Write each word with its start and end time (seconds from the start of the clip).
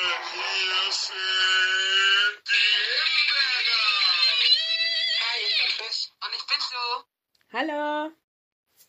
hier 0.00 0.92
sind 0.92 2.42
die 2.48 2.68
Limberger. 2.92 3.84
Hi, 5.22 5.38
ich 5.46 5.56
bin 5.58 5.70
Chris. 5.78 6.12
Und 6.22 6.32
ich 6.36 6.46
bin 6.50 6.60
Sue. 6.70 7.04
Hallo, 7.52 8.12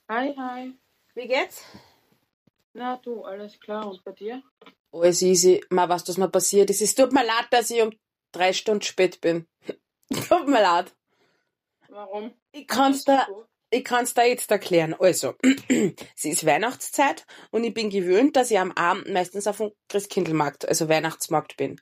Hi, 0.09 0.33
hi. 0.37 0.73
wie 1.15 1.27
geht's? 1.27 1.63
Na 2.73 2.97
du, 2.97 3.23
alles 3.23 3.59
klar. 3.59 3.87
Und 3.87 4.03
bei 4.03 4.11
dir? 4.11 4.43
Alles 4.91 5.21
easy. 5.21 5.63
Mal 5.69 5.89
was, 5.89 6.07
was 6.07 6.17
mir 6.17 6.29
passiert 6.29 6.69
ist. 6.69 6.81
Es 6.81 6.95
tut 6.95 7.11
mir 7.11 7.25
leid, 7.25 7.47
dass 7.51 7.69
ich 7.69 7.81
um 7.81 7.91
drei 8.31 8.53
Stunden 8.53 8.81
spät 8.83 9.21
bin. 9.21 9.47
tut 10.27 10.47
mir 10.47 10.61
leid. 10.61 10.93
Warum? 11.89 12.33
Ich 12.51 12.67
kann's 12.67 13.03
da, 13.05 13.27
ich 13.69 13.83
kann's 13.83 14.13
da 14.13 14.23
jetzt 14.23 14.49
erklären. 14.51 14.95
Also, 14.97 15.35
es 15.69 16.25
ist 16.25 16.45
Weihnachtszeit 16.45 17.25
und 17.51 17.63
ich 17.63 17.73
bin 17.73 17.89
gewöhnt, 17.89 18.35
dass 18.35 18.51
ich 18.51 18.59
am 18.59 18.71
Abend 18.73 19.09
meistens 19.09 19.47
auf 19.47 19.57
dem 19.57 19.71
Christkindlmarkt, 19.89 20.67
also 20.67 20.89
Weihnachtsmarkt 20.89 21.57
bin. 21.57 21.79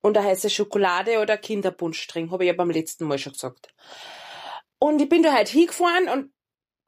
Und 0.00 0.14
da 0.14 0.22
heiße 0.22 0.50
Schokolade 0.50 1.20
oder 1.20 1.36
Kinderpunsch 1.36 2.06
trinken, 2.06 2.30
habe 2.30 2.44
ich 2.44 2.48
ja 2.48 2.54
beim 2.54 2.70
letzten 2.70 3.06
Mal 3.06 3.18
schon 3.18 3.32
gesagt. 3.32 3.74
Und 4.78 5.00
ich 5.00 5.08
bin 5.08 5.22
da 5.22 5.32
halt 5.32 5.48
hingefahren 5.48 6.08
und 6.08 6.32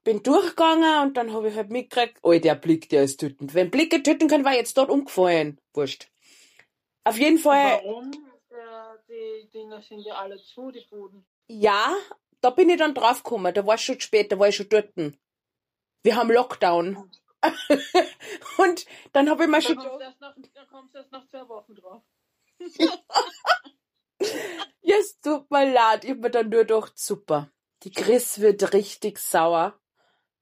bin 0.03 0.23
durchgegangen 0.23 1.07
und 1.07 1.17
dann 1.17 1.33
habe 1.33 1.49
ich 1.49 1.55
halt 1.55 1.69
mitgekriegt, 1.69 2.19
oh, 2.21 2.33
der 2.33 2.55
Blick, 2.55 2.89
der 2.89 3.03
ist 3.03 3.19
tötend. 3.19 3.53
Wenn 3.53 3.71
Blicke 3.71 4.01
töten 4.01 4.27
können, 4.27 4.45
war 4.45 4.53
ich 4.53 4.59
jetzt 4.59 4.77
dort 4.77 4.89
umgefallen. 4.89 5.59
Wurscht. 5.73 6.09
Auf 7.03 7.17
jeden 7.17 7.37
Fall, 7.37 7.81
Warum? 7.83 8.11
Die 9.07 9.49
Dinger 9.49 9.81
sind 9.81 10.01
ja 10.01 10.15
alle 10.15 10.37
zu, 10.37 10.71
die 10.71 10.85
Buden. 10.89 11.25
ja, 11.47 11.95
da 12.41 12.49
bin 12.49 12.69
ich 12.69 12.77
dann 12.77 12.93
draufgekommen. 12.93 13.53
Da 13.53 13.65
war 13.65 13.75
es 13.75 13.81
schon 13.81 13.99
spät, 13.99 14.31
da 14.31 14.39
war 14.39 14.47
ich 14.47 14.55
schon 14.55 14.69
dort. 14.69 14.93
Wir 16.03 16.15
haben 16.15 16.31
Lockdown. 16.31 17.11
und 18.57 18.85
dann 19.13 19.29
habe 19.29 19.43
ich 19.43 19.49
mir 19.49 19.57
Da 19.57 19.61
schon 19.61 19.77
kommst, 19.77 20.01
erst 20.01 20.21
nach, 20.21 20.35
da 20.53 20.65
kommst 20.65 20.93
du 20.93 20.99
erst 20.99 21.11
nach 21.11 21.27
zwei 21.27 21.47
Wochen 21.47 21.75
drauf. 21.75 22.03
ja, 24.81 24.95
es 24.99 25.19
tut 25.21 25.49
mir 25.49 25.71
leid. 25.71 26.03
Ich 26.03 26.09
habe 26.11 26.19
mir 26.19 26.31
dann 26.31 26.49
nur 26.49 26.65
gedacht, 26.65 26.97
super. 26.97 27.49
Die 27.83 27.91
Chris 27.91 28.41
wird 28.41 28.73
richtig 28.73 29.19
sauer. 29.19 29.79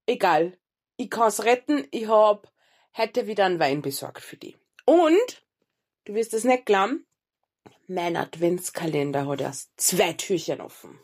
Egal. 0.06 0.58
Ich 0.96 1.10
kann's 1.10 1.44
retten. 1.44 1.86
Ich 1.92 2.08
hab 2.08 2.52
heute 2.96 3.28
wieder 3.28 3.44
einen 3.44 3.60
Wein 3.60 3.82
besorgt 3.82 4.22
für 4.22 4.36
die. 4.36 4.56
Und, 4.84 5.44
du 6.04 6.14
wirst 6.14 6.34
es 6.34 6.44
nicht 6.44 6.66
glauben, 6.66 7.06
mein 7.86 8.16
Adventskalender 8.16 9.26
hat 9.26 9.40
erst 9.40 9.70
zwei 9.76 10.12
Türchen 10.14 10.60
offen. 10.60 10.98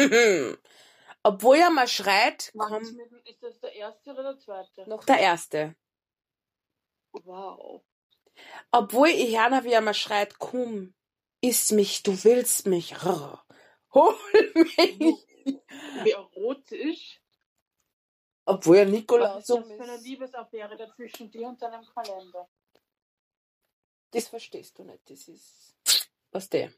Obwohl 1.22 1.58
er 1.58 1.70
mal 1.70 1.88
schreit, 1.88 2.50
komm, 2.56 2.82
ist, 3.24 3.42
das 3.42 3.60
der 3.60 3.74
erste 3.74 4.10
oder 4.12 4.22
der 4.22 4.38
zweite? 4.38 4.88
noch 4.88 5.04
der 5.04 5.18
erste. 5.18 5.76
Wow. 7.12 7.82
Obwohl 8.70 9.08
ich 9.08 9.38
höre, 9.38 9.64
wie 9.64 9.72
er 9.72 9.80
mal 9.82 9.94
schreit, 9.94 10.38
komm, 10.38 10.94
iss 11.40 11.72
mich, 11.72 12.02
du 12.02 12.24
willst 12.24 12.66
mich. 12.66 13.04
Rrr. 13.04 13.44
Hol 13.92 14.14
mich. 14.54 15.26
Wie 16.04 16.10
erotisch. 16.10 17.20
Obwohl 18.46 18.78
er 18.78 18.86
Was 18.86 18.92
Nikolaus 18.92 19.40
ist 19.40 19.46
so 19.46 19.58
das 19.58 19.68
für 19.68 19.82
eine 19.82 19.96
Liebesaffäre 19.98 20.76
da 20.76 20.92
zwischen 20.94 21.30
dir 21.30 21.48
und 21.48 21.60
deinem 21.60 21.84
Kalender? 21.84 22.48
Das 24.12 24.28
verstehst 24.28 24.78
du 24.78 24.84
nicht. 24.84 25.08
Das 25.08 25.28
ist. 25.28 25.76
Was 26.32 26.48
der? 26.48 26.72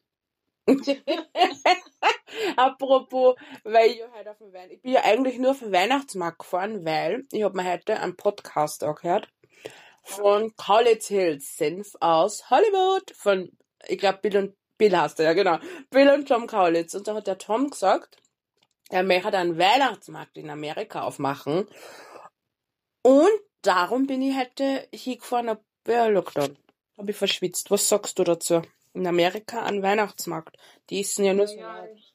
Apropos, 2.56 3.36
weil 3.64 3.90
ich 3.90 3.98
ja 3.98 4.06
heute 4.14 4.30
auf 4.30 4.38
dem 4.38 4.52
Wein. 4.52 4.70
Ich 4.70 4.80
bin 4.82 4.92
ja 4.92 5.02
eigentlich 5.04 5.38
nur 5.38 5.52
auf 5.52 5.58
den 5.58 5.72
Weihnachtsmarkt 5.72 6.38
gefahren, 6.40 6.84
weil 6.84 7.24
ich 7.32 7.42
habe 7.42 7.56
mir 7.56 7.70
heute 7.70 7.98
einen 7.98 8.16
Podcast 8.16 8.84
angehört 8.84 9.28
von 10.02 10.54
College 10.56 11.04
Hills 11.06 11.56
Senf 11.56 11.94
aus 12.00 12.50
Hollywood. 12.50 13.12
Von, 13.16 13.50
ich 13.86 13.98
glaube, 13.98 14.18
Bill 14.22 14.36
und 14.36 14.56
Bill 14.78 14.96
heißt 14.96 15.20
er, 15.20 15.26
ja 15.26 15.32
genau. 15.32 15.58
Bill 15.90 16.10
und 16.10 16.28
Tom 16.28 16.46
Kaulitz. 16.46 16.94
Und 16.94 17.08
da 17.08 17.14
hat 17.14 17.26
der 17.26 17.38
Tom 17.38 17.70
gesagt, 17.70 18.16
er 18.90 19.02
möchte 19.02 19.36
einen 19.36 19.58
Weihnachtsmarkt 19.58 20.36
in 20.36 20.50
Amerika 20.50 21.02
aufmachen. 21.02 21.66
Und 23.02 23.30
darum 23.62 24.06
bin 24.06 24.22
ich 24.22 24.36
heute 24.36 24.88
hingefahren, 24.92 25.50
hab 25.50 25.62
ja, 25.86 26.06
Lockdown. 26.06 26.56
Hab 26.98 27.08
ich 27.08 27.16
verschwitzt. 27.16 27.70
Was 27.70 27.88
sagst 27.88 28.18
du 28.18 28.24
dazu? 28.24 28.62
In 28.94 29.06
Amerika 29.06 29.62
an 29.62 29.82
Weihnachtsmarkt. 29.82 30.56
Die 30.90 31.00
essen 31.00 31.24
ja 31.24 31.32
nur 31.32 31.46
so 31.46 31.54
ich, 31.94 32.14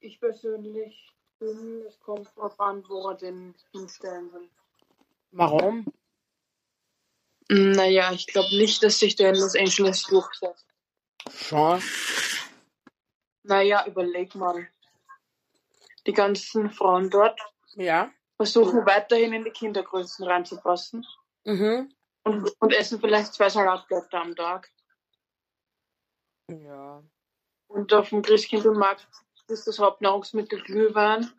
ich 0.00 0.20
persönlich 0.20 1.08
bin, 1.38 1.82
es 1.88 1.98
kommt 2.00 2.28
drauf 2.36 2.58
an, 2.60 2.84
wo 2.88 3.08
er 3.08 3.16
den 3.16 3.54
hinstellen 3.72 4.32
will. 4.32 4.48
Warum? 5.32 5.86
Naja, 7.48 8.12
ich 8.12 8.26
glaube 8.28 8.56
nicht, 8.56 8.82
dass 8.82 8.98
sich 8.98 9.16
der 9.16 9.30
in 9.30 9.36
Los 9.40 9.56
Angeles 9.56 10.04
durchsetzt. 10.04 10.66
Schon. 11.30 11.82
Naja, 13.42 13.84
überleg 13.86 14.34
mal. 14.34 14.68
Die 16.06 16.12
ganzen 16.12 16.70
Frauen 16.70 17.10
dort 17.10 17.40
Ja. 17.74 18.10
versuchen 18.36 18.86
weiterhin 18.86 19.32
in 19.32 19.44
die 19.44 19.50
Kindergrößen 19.50 20.24
reinzupassen 20.26 21.04
Mhm. 21.44 21.92
und, 22.22 22.52
und 22.60 22.72
essen 22.72 23.00
vielleicht 23.00 23.34
zwei 23.34 23.48
Salatblätter 23.48 24.20
am 24.20 24.36
Tag. 24.36 24.70
Ja. 26.60 27.02
Und 27.68 27.92
auf 27.92 28.10
dem 28.10 28.22
Christkindlmarkt 28.22 29.08
ist 29.48 29.66
das 29.66 29.78
Hauptnahrungsmittel 29.78 30.62
Glühwein, 30.62 31.30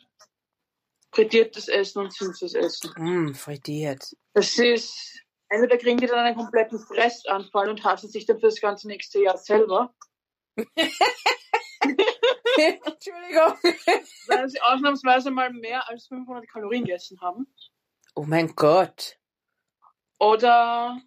frittiertes 1.12 1.68
Essen 1.68 2.00
und 2.00 2.13
süßes 2.13 2.53
Essen. 2.56 2.94
Mm, 2.97 3.34
frittiert. 3.34 4.16
Das 4.34 4.57
ist, 4.57 5.22
entweder 5.50 5.78
kriegen 5.78 5.97
die 5.97 6.07
dann 6.07 6.19
einen 6.19 6.35
kompletten 6.35 6.79
Fressanfall 6.79 7.69
und 7.69 7.84
hassen 7.84 8.09
sich 8.09 8.25
dann 8.25 8.40
für 8.40 8.47
das 8.47 8.59
ganze 8.59 8.88
nächste 8.88 9.22
Jahr 9.22 9.38
selber, 9.38 9.94
Entschuldigung. 12.57 13.57
weil 14.28 14.50
sie 14.50 14.62
ausnahmsweise 14.62 15.31
mal 15.31 15.51
mehr 15.51 15.88
als 15.90 16.07
500 16.07 16.47
Kalorien 16.47 16.85
gegessen 16.85 17.19
haben. 17.22 17.47
Oh 18.16 18.24
mein 18.24 18.56
Gott. 18.56 19.18
Oder 20.19 21.01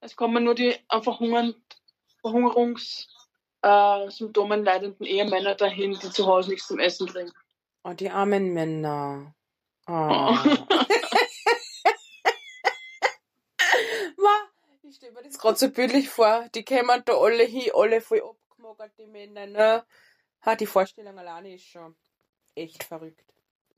es 0.00 0.14
kommen 0.14 0.44
nur 0.44 0.54
die 0.54 0.76
an 0.88 1.02
Verhungern, 1.02 1.54
Verhungerungssymptomen 2.20 3.17
äh, 3.62 4.10
Symptomen 4.10 4.64
leidenden 4.64 5.06
Ehemänner 5.06 5.54
dahin, 5.54 5.98
die 5.98 6.10
zu 6.10 6.26
Hause 6.26 6.50
nichts 6.50 6.66
zum 6.66 6.78
Essen 6.78 7.06
kriegen. 7.08 7.32
Oh, 7.84 7.92
die 7.92 8.10
armen 8.10 8.52
Männer. 8.52 9.34
Oh. 9.86 9.92
Ma, 14.16 14.48
ich 14.82 14.96
stelle 14.96 15.12
mir 15.12 15.22
das 15.22 15.38
gerade 15.38 15.58
so 15.58 15.70
bildlich 15.70 16.08
vor. 16.08 16.48
Die 16.54 16.64
kämen 16.64 17.02
da 17.04 17.16
alle 17.16 17.44
hin, 17.44 17.70
alle 17.74 18.00
voll 18.00 18.22
abgemagert, 18.22 18.92
die 18.98 19.06
Männer, 19.06 19.46
ne? 19.46 19.84
Ha, 20.44 20.54
die 20.54 20.66
Vorstellung 20.66 21.18
alleine 21.18 21.54
ist 21.54 21.64
schon 21.64 21.96
echt 22.54 22.84
verrückt. 22.84 23.24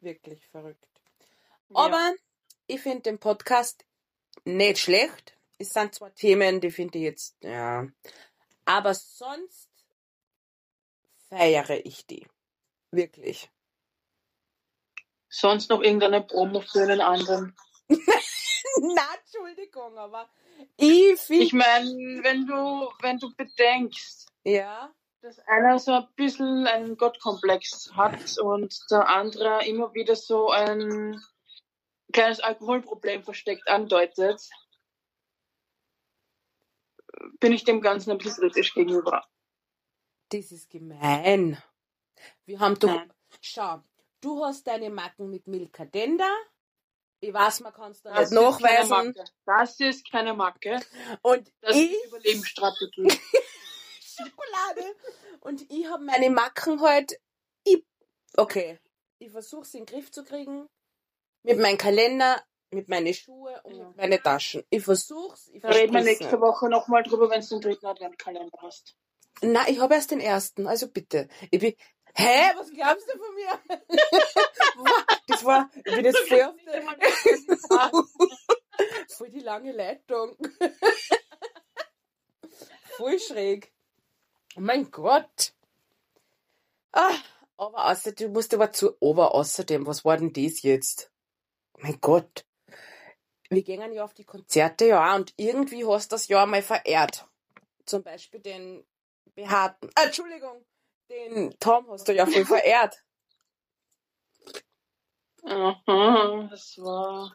Wirklich 0.01 0.47
verrückt. 0.49 0.89
Aber 1.75 2.15
ich 2.67 2.81
finde 2.81 3.03
den 3.03 3.19
Podcast 3.19 3.85
nicht 4.45 4.79
schlecht. 4.79 5.37
Es 5.59 5.71
sind 5.71 5.95
zwar 5.95 6.15
Themen, 6.15 6.61
die 6.61 6.71
finde 6.71 6.99
ich 6.99 7.05
jetzt, 7.05 7.37
ja. 7.43 7.87
Aber 8.65 8.95
sonst 8.95 9.70
feiere 11.31 11.85
ich 11.87 12.07
die. 12.07 12.27
Wirklich. 12.91 13.51
Sonst 15.29 15.71
noch 15.71 15.81
irgendeine 15.81 16.23
Promo 16.23 16.61
für 16.61 16.83
einen 16.83 17.01
anderen. 17.01 17.57
Na, 17.89 19.03
Entschuldigung, 19.19 19.97
aber 19.97 20.29
ich 20.77 21.21
finde. 21.21 21.45
Ich 21.45 21.53
meine, 21.53 21.89
wenn 22.23 22.47
du, 22.47 22.91
wenn 23.01 23.19
du 23.19 23.35
bedenkst, 23.35 24.29
ja. 24.45 24.93
dass 25.23 25.39
einer 25.47 25.79
so 25.79 25.93
ein 25.93 26.09
bisschen 26.17 26.67
einen 26.67 26.97
Gottkomplex 26.97 27.93
hat 27.95 28.39
und 28.39 28.77
der 28.91 29.09
andere 29.09 29.65
immer 29.67 29.95
wieder 29.95 30.17
so 30.17 30.51
ein 30.51 31.23
kleines 32.13 32.41
Alkoholproblem 32.41 33.23
versteckt 33.23 33.69
andeutet, 33.69 34.49
bin 37.39 37.53
ich 37.53 37.65
dem 37.65 37.81
Ganzen 37.81 38.11
ein 38.11 38.19
bisschen 38.19 38.43
kritisch 38.43 38.75
gegenüber. 38.75 39.25
Das 40.31 40.53
ist 40.53 40.71
gemein. 40.71 41.63
Wir 42.47 42.61
haben 42.61 42.79
doch. 42.79 42.89
Nein. 42.89 43.13
Schau, 43.41 43.83
du 44.21 44.45
hast 44.45 44.67
deine 44.67 44.91
Macken 44.91 45.31
mit 45.31 45.47
Milka 45.47 45.85
Denda. 45.85 46.29
Ich 47.21 47.33
weiß, 47.35 47.61
man 47.61 47.73
kann 47.73 47.91
es 47.93 48.01
da 48.03 48.19
nicht 48.19 48.33
nachweisen. 48.33 49.15
Das 49.45 49.79
ist 49.81 50.11
keine 50.11 50.33
Macke. 50.35 50.81
Und 51.23 51.53
Das 51.61 51.77
ich. 51.77 51.93
ist 51.93 52.07
Überlebensstrategie. 52.07 53.09
Schokolade. 54.01 54.97
Und 55.41 55.71
ich 55.71 55.87
habe 55.87 56.05
meine 56.05 56.31
Macken 56.31 56.81
halt. 56.81 57.21
Ich, 57.65 57.85
okay. 58.37 58.79
Ich 59.19 59.31
versuche 59.31 59.63
es 59.63 59.75
in 59.75 59.85
den 59.85 59.95
Griff 59.95 60.11
zu 60.11 60.25
kriegen. 60.25 60.67
Mit 61.43 61.59
meinem 61.59 61.77
Kalender, 61.79 62.43
mit 62.71 62.89
meinen 62.89 63.13
Schuhen 63.15 63.55
und 63.65 63.75
Ja. 63.75 63.89
mit 63.89 63.97
meinen 63.97 64.23
Taschen. 64.23 64.63
Ich 64.71 64.83
versuch's. 64.83 65.49
Ich 65.49 65.61
Da 65.63 65.69
reden 65.69 65.93
wir 65.95 66.03
nächste. 66.03 66.41
Woche 66.41 66.69
nochmal 66.69 67.03
drüber, 67.03 67.29
wenn 67.31 67.41
du 67.41 67.49
den 67.49 67.61
dritten 67.61 67.87
Adventkalender 67.87 68.59
hast. 68.63 68.97
Nein, 69.43 69.67
ich 69.69 69.81
habe 69.81 69.95
erst 69.95 70.11
den 70.11 70.21
ersten, 70.21 70.67
also 70.67 70.89
bitte. 70.89 71.29
Ich 71.51 71.61
bin. 71.61 71.75
Hä? 72.15 72.53
Was 72.57 72.71
glaubst 72.71 73.09
du 73.09 73.19
von 73.19 73.35
mir? 73.35 73.59
das 75.29 75.45
war. 75.45 75.71
Ich 75.77 75.83
bin 75.83 76.05
jetzt 76.05 76.29
voll 76.29 76.43
auf 76.43 76.57
der, 76.67 76.83
voll 79.09 79.31
die 79.31 79.41
lange 79.41 79.73
Leitung. 79.73 80.37
voll 82.97 83.19
schräg. 83.19 83.73
Oh 84.57 84.61
mein 84.61 84.91
Gott. 84.91 85.55
Ah, 86.93 87.15
aber 87.57 87.91
außerdem, 87.91 88.29
du 88.29 88.33
musst 88.33 88.53
aber 88.53 88.73
zu, 88.73 88.97
aber 89.01 89.35
außerdem, 89.35 89.87
was 89.87 90.05
war 90.05 90.17
denn 90.17 90.33
das 90.33 90.63
jetzt? 90.63 91.13
Oh 91.75 91.79
mein 91.83 92.01
Gott. 92.01 92.45
Wir 93.49 93.63
gehen 93.63 93.93
ja 93.93 94.05
auf 94.05 94.15
die 94.15 94.25
Konzerte, 94.25 94.87
ja, 94.87 95.15
und 95.15 95.33
irgendwie 95.37 95.85
hast 95.85 96.11
du 96.11 96.15
das 96.15 96.29
ja 96.29 96.45
mal 96.47 96.63
verehrt. 96.63 97.27
Zum 97.85 98.03
Beispiel 98.03 98.41
den 98.41 98.85
behaarten, 99.41 99.91
ah, 99.95 100.05
Entschuldigung, 100.05 100.65
den 101.09 101.55
Tom 101.59 101.91
hast 101.91 102.09
du 102.09 102.15
ja 102.15 102.27
voll 102.27 102.45
verehrt. 102.45 102.97
Aha, 105.45 106.49
das 106.51 106.77
war 106.79 107.35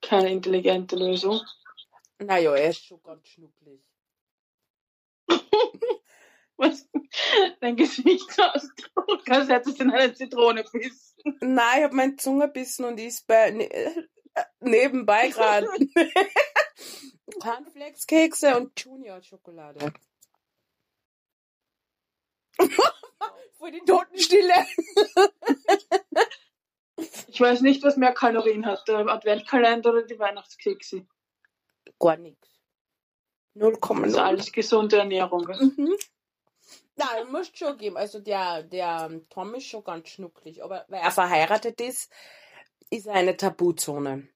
keine 0.00 0.30
intelligente 0.30 0.96
Lösung. 0.96 1.40
Naja, 2.18 2.54
er 2.54 2.70
ist 2.70 2.84
schon 2.84 3.02
ganz 3.02 3.26
schnucklig. 3.26 3.82
Was? 6.56 6.88
Dein 7.60 7.76
Gesichtsausdruck, 7.76 9.28
als 9.28 9.48
hättest 9.48 9.80
du 9.80 9.84
in 9.84 9.90
eine 9.90 10.14
Zitrone 10.14 10.64
bissen. 10.72 11.36
Nein, 11.40 11.78
ich 11.78 11.84
hab 11.84 11.92
meine 11.92 12.16
Zunge 12.16 12.48
bissen 12.48 12.84
und 12.84 12.98
ist 12.98 13.26
bei 13.26 13.50
ne, 13.50 13.64
äh, 13.70 14.04
nebenbei 14.60 15.28
gerade. 15.28 15.66
Cornflakes-Kekse 17.40 18.56
und 18.56 18.80
Junior-Schokolade. 18.80 19.92
Vor 23.58 23.70
die 23.70 23.82
Totenstille. 23.86 24.66
Ich 27.28 27.40
weiß 27.40 27.60
nicht, 27.60 27.82
was 27.82 27.96
mehr 27.96 28.12
Kalorien 28.12 28.64
hat, 28.64 28.88
der 28.88 29.06
Adventkalender 29.08 29.90
oder 29.90 30.02
die 30.02 30.18
Weihnachtskekse. 30.18 31.06
Gar 31.98 32.16
nichts. 32.16 32.48
Das 33.54 33.72
ist 33.72 33.82
0,0. 33.82 34.16
alles 34.16 34.52
gesunde 34.52 34.98
Ernährung. 34.98 35.46
Mhm. 35.46 35.96
Nein, 36.96 37.30
musst 37.30 37.58
schon 37.58 37.76
geben. 37.76 37.96
Also 37.96 38.20
der, 38.20 38.62
der 38.62 39.20
Tom 39.28 39.54
ist 39.54 39.66
schon 39.66 39.84
ganz 39.84 40.08
schnucklig. 40.08 40.62
Aber 40.62 40.84
weil 40.88 41.00
er 41.00 41.10
verheiratet 41.10 41.80
ist, 41.80 42.10
ist 42.90 43.06
er 43.06 43.14
eine 43.14 43.36
Tabuzone. 43.36 44.28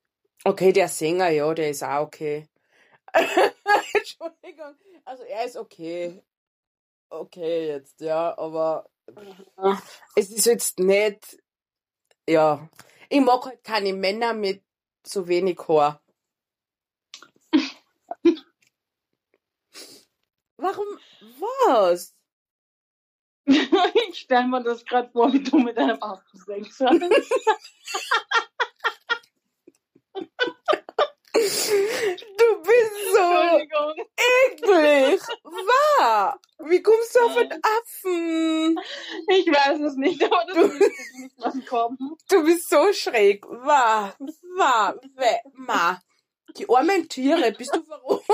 Okay, 0.45 0.73
der 0.73 0.89
Sänger, 0.89 1.31
ja, 1.31 1.53
der 1.55 1.71
ist 1.71 1.83
auch 1.83 2.07
okay. 2.07 2.49
Entschuldigung. 3.95 4.75
Also 5.05 5.23
er 5.25 5.45
ist 5.45 5.57
okay. 5.57 6.23
Okay 7.11 7.67
jetzt, 7.67 8.01
ja, 8.01 8.39
aber 8.39 8.89
es 10.15 10.31
ist 10.31 10.47
jetzt 10.47 10.79
nicht, 10.79 11.39
ja. 12.29 12.69
Ich 13.09 13.21
mag 13.21 13.45
halt 13.45 13.65
keine 13.65 13.93
Männer 13.93 14.33
mit 14.33 14.63
so 15.05 15.27
wenig 15.27 15.59
Haar. 15.67 16.01
Warum? 20.57 20.87
Was? 21.41 22.15
Ich 24.11 24.21
stelle 24.21 24.47
mir 24.47 24.63
das 24.63 24.85
gerade 24.85 25.11
vor, 25.11 25.33
wie 25.33 25.43
du 25.43 25.59
mit 25.59 25.77
deinem 25.77 26.01
Affensex 26.01 26.81
hast. 26.81 27.01
Du 31.41 32.63
bist 32.63 33.15
so 33.15 33.59
eklig. 34.51 35.21
Wahr? 35.43 36.39
Wie 36.67 36.83
kommst 36.83 37.15
du 37.15 37.21
auf 37.21 37.37
einen 37.37 37.61
Affen? 37.63 38.79
Ich 39.29 39.47
weiß 39.47 39.81
es 39.81 39.97
nicht, 39.97 40.23
aber 40.23 40.45
das 40.47 40.57
müsste 40.57 41.21
nicht 41.21 41.35
was 41.39 41.67
kommen. 41.67 41.97
Du 42.29 42.45
bist 42.45 42.69
so 42.69 42.93
schräg. 42.93 43.47
Wahr? 43.47 44.17
Wahr? 44.57 45.01
Ma. 45.55 46.03
Die 46.57 46.69
armen 46.69 47.09
Tiere, 47.09 47.53
bist 47.53 47.75
du 47.75 47.83
verrückt? 47.85 48.27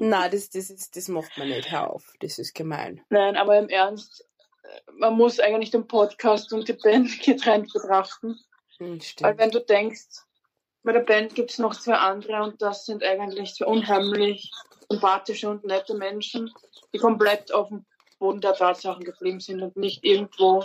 Na, 0.00 0.28
das, 0.28 0.50
das, 0.50 0.70
ist, 0.70 0.96
das 0.96 1.08
macht 1.08 1.36
man 1.38 1.48
nicht. 1.48 1.70
Hör 1.70 1.90
auf. 1.90 2.14
Das 2.20 2.38
ist 2.38 2.54
gemein. 2.54 3.04
Nein, 3.10 3.36
aber 3.36 3.58
im 3.58 3.68
Ernst, 3.68 4.24
man 4.94 5.14
muss 5.14 5.38
eigentlich 5.38 5.70
den 5.70 5.86
Podcast 5.86 6.52
und 6.52 6.66
die 6.68 6.72
Band 6.72 7.20
getrennt 7.22 7.72
betrachten. 7.72 8.40
Hm, 8.80 8.98
Weil 9.20 9.38
wenn 9.38 9.50
du 9.50 9.60
denkst, 9.60 10.24
bei 10.82 10.92
der 10.92 11.00
Band 11.00 11.34
gibt 11.34 11.50
es 11.50 11.58
noch 11.58 11.78
zwei 11.78 11.94
andere 11.94 12.42
und 12.42 12.60
das 12.62 12.86
sind 12.86 13.04
eigentlich 13.04 13.54
zwei 13.54 13.66
unheimlich 13.66 14.50
sympathische 14.88 15.50
und 15.50 15.64
nette 15.64 15.94
Menschen, 15.94 16.52
die 16.92 16.98
komplett 16.98 17.52
auf 17.52 17.68
dem 17.68 17.84
Boden 18.18 18.40
der 18.40 18.54
Tatsachen 18.54 19.04
geblieben 19.04 19.40
sind 19.40 19.62
und 19.62 19.76
nicht 19.76 20.02
irgendwo 20.02 20.64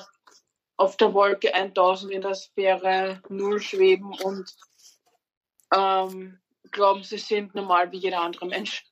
auf 0.77 0.97
der 0.97 1.13
Wolke 1.13 1.53
1000 1.53 2.11
in 2.11 2.21
der 2.21 2.35
Sphäre 2.35 3.21
null 3.29 3.61
schweben 3.61 4.13
und 4.23 4.49
ähm, 5.73 6.39
glauben, 6.71 7.03
sie 7.03 7.17
sind 7.17 7.53
normal 7.53 7.91
wie 7.91 7.97
jeder 7.97 8.21
andere 8.21 8.47
Mensch. 8.47 8.85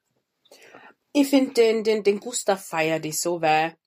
Ich 1.13 1.29
finde 1.29 1.53
den, 1.53 1.83
den, 1.83 2.03
den 2.03 2.19
Gustav 2.19 2.65
feiert 2.65 3.05
ich 3.05 3.19
so, 3.19 3.41
weil 3.41 3.77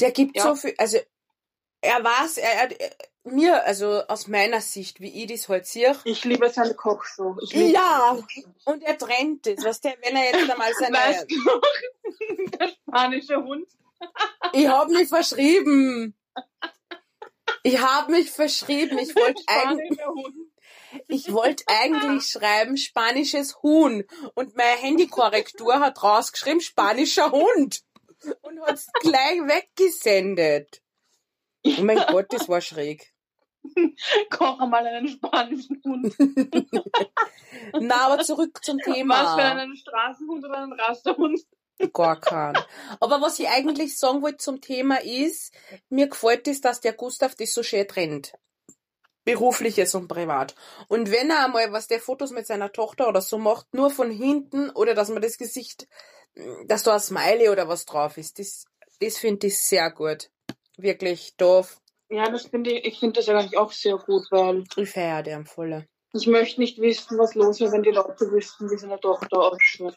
der 0.00 0.12
gibt 0.12 0.36
Ja. 0.36 0.42
so 0.42 0.54
viel, 0.54 0.74
also 0.78 0.98
er 1.80 2.04
weiß, 2.04 2.38
er, 2.38 2.80
er, 2.80 2.96
mir, 3.32 3.64
also 3.64 4.02
aus 4.08 4.26
meiner 4.28 4.60
Sicht, 4.60 5.00
wie 5.00 5.22
ich 5.24 5.30
das 5.30 5.48
halt 5.48 5.66
sehe, 5.66 5.96
Ich 6.04 6.24
liebe 6.24 6.48
seine 6.50 6.74
Kochshow. 6.74 7.36
Ja. 7.50 8.18
und 8.64 8.82
er 8.82 8.98
trennt 8.98 9.46
es, 9.46 9.64
weißt 9.64 9.84
du, 9.84 9.88
wenn 10.02 10.16
er 10.16 10.24
jetzt 10.32 10.50
einmal 10.50 10.72
seine, 10.78 10.96
Weißt 10.96 11.30
du 11.30 11.36
der 12.58 12.68
spanische 12.68 13.36
Hund? 13.36 13.66
ich 14.52 14.68
hab 14.68 14.88
mich 14.88 15.08
verschrieben. 15.08 16.14
Ich 17.62 17.80
hab 17.80 18.08
mich 18.08 18.30
verschrieben. 18.30 18.98
Ich 18.98 19.14
wollte 19.16 19.42
eigentlich, 19.46 19.98
ich 21.08 21.32
wollte 21.32 21.64
eigentlich 21.66 22.26
schreiben 22.26 22.76
spanisches 22.76 23.62
Huhn 23.62 24.04
und 24.34 24.56
meine 24.56 24.78
Handykorrektur 24.78 25.80
hat 25.80 26.02
rausgeschrieben 26.02 26.60
spanischer 26.60 27.32
Hund 27.32 27.82
und 28.42 28.60
hat's 28.62 28.86
gleich 29.00 29.40
weggesendet. 29.40 30.82
Oh 31.64 31.82
mein 31.82 31.98
Gott, 32.08 32.26
das 32.32 32.48
war 32.48 32.60
schräg. 32.60 33.12
Koch 34.30 34.58
einmal 34.60 34.86
einen 34.86 35.08
spanischen 35.08 35.80
Hund. 35.84 36.14
Na, 37.80 38.06
aber 38.06 38.22
zurück 38.22 38.60
zum 38.62 38.78
Was 38.78 38.84
für 38.84 38.92
Thema. 38.92 39.34
einen 39.36 39.76
Straßenhund 39.76 40.44
oder 40.44 40.58
einen 40.58 40.72
Rasterhund? 40.72 41.40
Gar 41.92 42.20
keinen. 42.20 42.58
Aber 43.00 43.20
was 43.20 43.38
ich 43.38 43.48
eigentlich 43.48 43.96
sagen 43.98 44.22
wollte 44.22 44.38
zum 44.38 44.60
Thema 44.60 45.00
ist, 45.02 45.52
mir 45.88 46.08
gefällt 46.08 46.48
es, 46.48 46.60
dass 46.60 46.80
der 46.80 46.92
Gustav 46.92 47.34
das 47.34 47.54
so 47.54 47.62
schön 47.62 47.86
trennt. 47.86 48.32
Berufliches 49.24 49.94
und 49.94 50.08
privat. 50.08 50.54
Und 50.88 51.10
wenn 51.10 51.30
er 51.30 51.44
einmal, 51.44 51.70
was 51.72 51.86
der 51.86 52.00
Fotos 52.00 52.30
mit 52.30 52.46
seiner 52.46 52.72
Tochter 52.72 53.08
oder 53.08 53.20
so 53.20 53.36
macht, 53.38 53.74
nur 53.74 53.90
von 53.90 54.10
hinten 54.10 54.70
oder 54.70 54.94
dass 54.94 55.10
man 55.10 55.20
das 55.20 55.36
Gesicht, 55.36 55.86
dass 56.66 56.82
da 56.82 56.94
ein 56.94 57.00
Smiley 57.00 57.50
oder 57.50 57.68
was 57.68 57.84
drauf 57.84 58.16
ist, 58.16 58.38
das, 58.38 58.64
das 59.00 59.18
finde 59.18 59.48
ich 59.48 59.58
sehr 59.58 59.90
gut. 59.90 60.30
Wirklich 60.78 61.36
doof. 61.36 61.78
Ja, 62.10 62.30
das 62.30 62.46
finde 62.46 62.70
ich, 62.72 62.84
ich 62.86 62.98
finde 63.00 63.20
das 63.20 63.28
eigentlich 63.28 63.58
auch 63.58 63.72
sehr 63.72 63.96
gut, 63.96 64.26
weil 64.30 64.64
Ich 64.76 64.90
feiere 64.90 65.22
den 65.22 65.44
voll. 65.46 65.86
ich 66.14 66.26
möchte 66.26 66.60
nicht 66.60 66.78
wissen, 66.80 67.18
was 67.18 67.34
los 67.34 67.60
ist, 67.60 67.72
wenn 67.72 67.82
die 67.82 67.90
Leute 67.90 68.30
wüssten, 68.30 68.70
wie 68.70 68.78
seine 68.78 68.98
Tochter 68.98 69.38
ausschaut. 69.38 69.96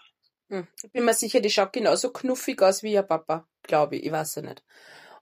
Hm. 0.50 0.68
Ich 0.84 0.92
bin 0.92 1.06
mir 1.06 1.14
sicher, 1.14 1.40
die 1.40 1.50
schaut 1.50 1.72
genauso 1.72 2.12
knuffig 2.12 2.62
aus 2.62 2.84
wie 2.84 2.94
ihr 2.94 3.04
Papa. 3.04 3.48
Glaube 3.64 3.96
ich. 3.96 4.06
Ich 4.06 4.12
weiß 4.12 4.36
ja 4.36 4.42
nicht. 4.42 4.64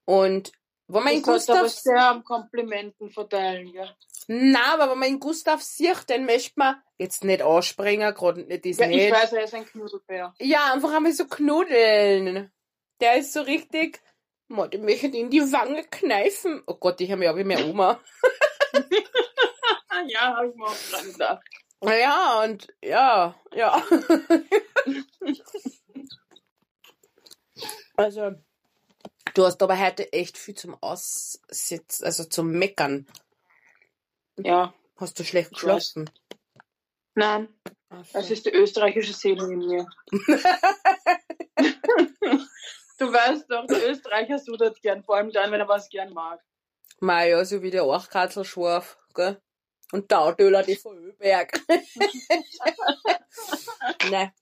Und 0.06 0.52
wo 0.88 1.00
man 1.02 1.10
Ich 1.14 1.20
in 1.20 1.24
sollte 1.24 1.52
aber 1.52 1.62
Gustav 1.62 1.84
sehr 1.84 2.10
am 2.10 2.24
Komplimenten 2.24 3.12
verteilen, 3.12 3.68
ja. 3.68 3.96
Na, 4.28 4.74
aber 4.74 4.92
wenn 4.92 4.98
man 5.00 5.10
in 5.10 5.20
Gustav 5.20 5.62
sieht, 5.62 6.10
dann 6.10 6.26
möchte 6.26 6.54
man 6.56 6.82
jetzt 6.98 7.24
nicht 7.24 7.44
anspringen, 7.44 8.12
gerade 8.16 8.42
nicht 8.42 8.66
das 8.66 8.78
ja 8.80 8.90
ich 8.90 8.96
nicht. 8.96 9.12
weiß, 9.12 9.34
er 9.34 9.44
ist 9.44 9.54
ein 9.54 9.66
Knuddelbär. 9.66 10.34
Ja, 10.40 10.74
einfach 10.74 10.92
einmal 10.92 11.12
so 11.12 11.26
knuddeln. 11.28 12.52
Der 13.02 13.18
ist 13.18 13.34
so 13.34 13.42
richtig, 13.42 14.02
Mo, 14.50 14.68
den 14.68 14.84
möchte 14.84 15.08
ich 15.08 15.14
in 15.14 15.30
die 15.30 15.42
Wange 15.42 15.84
kneifen. 15.86 16.62
Oh 16.68 16.76
Gott, 16.76 17.00
ich 17.02 17.12
habe 17.12 17.30
auch 17.32 17.38
wie 17.38 17.44
meine 17.44 17.66
Oma. 17.66 18.00
Ja, 20.08 20.38
habe 20.38 20.48
ich 20.50 20.56
mir 20.56 20.66
auch 20.66 20.76
dran 20.92 21.12
gedacht. 21.12 21.44
Ja, 21.84 22.42
und 22.44 22.68
ja, 22.82 23.36
ja. 23.54 23.84
also, 27.98 28.32
du 29.34 29.46
hast 29.46 29.62
aber 29.62 29.78
heute 29.78 30.14
echt 30.14 30.38
viel 30.38 30.56
zum 30.56 30.78
Aussitzen, 30.82 32.06
also 32.06 32.24
zum 32.24 32.52
Meckern. 32.52 33.08
Ja, 34.38 34.74
Hast 34.96 35.20
du 35.20 35.26
schlecht 35.26 35.50
Ich 35.52 35.58
geschlafen? 35.58 36.10
nein, 37.16 37.50
so. 37.90 37.98
das 38.14 38.32
ist 38.32 38.46
die 38.46 38.54
österreichische 38.54 39.12
Seele 39.14 39.52
in 39.52 39.60
mir. 39.60 39.86
du 43.00 43.12
weißt 43.12 43.50
doch, 43.50 43.66
der 43.68 43.90
Österreicher 43.90 44.40
sudert 44.40 44.82
gern, 44.82 45.04
vor 45.04 45.18
allem 45.18 45.32
dann, 45.32 45.52
wenn 45.52 45.60
er 45.60 45.68
was 45.68 45.90
gern 45.90 46.14
mag. 46.14 46.42
Mei, 47.00 47.30
ja, 47.30 47.44
so 47.46 47.62
wie 47.62 47.72
der 47.72 47.84
Achkatzel 47.84 48.44
scharf, 48.44 48.98
gell? 49.14 49.42
Und 49.92 50.12
der 50.12 50.20
Autöler 50.20 50.64
die 50.64 50.76
von 50.76 50.98
Ölberg. 50.98 51.60
ne. 54.10 54.34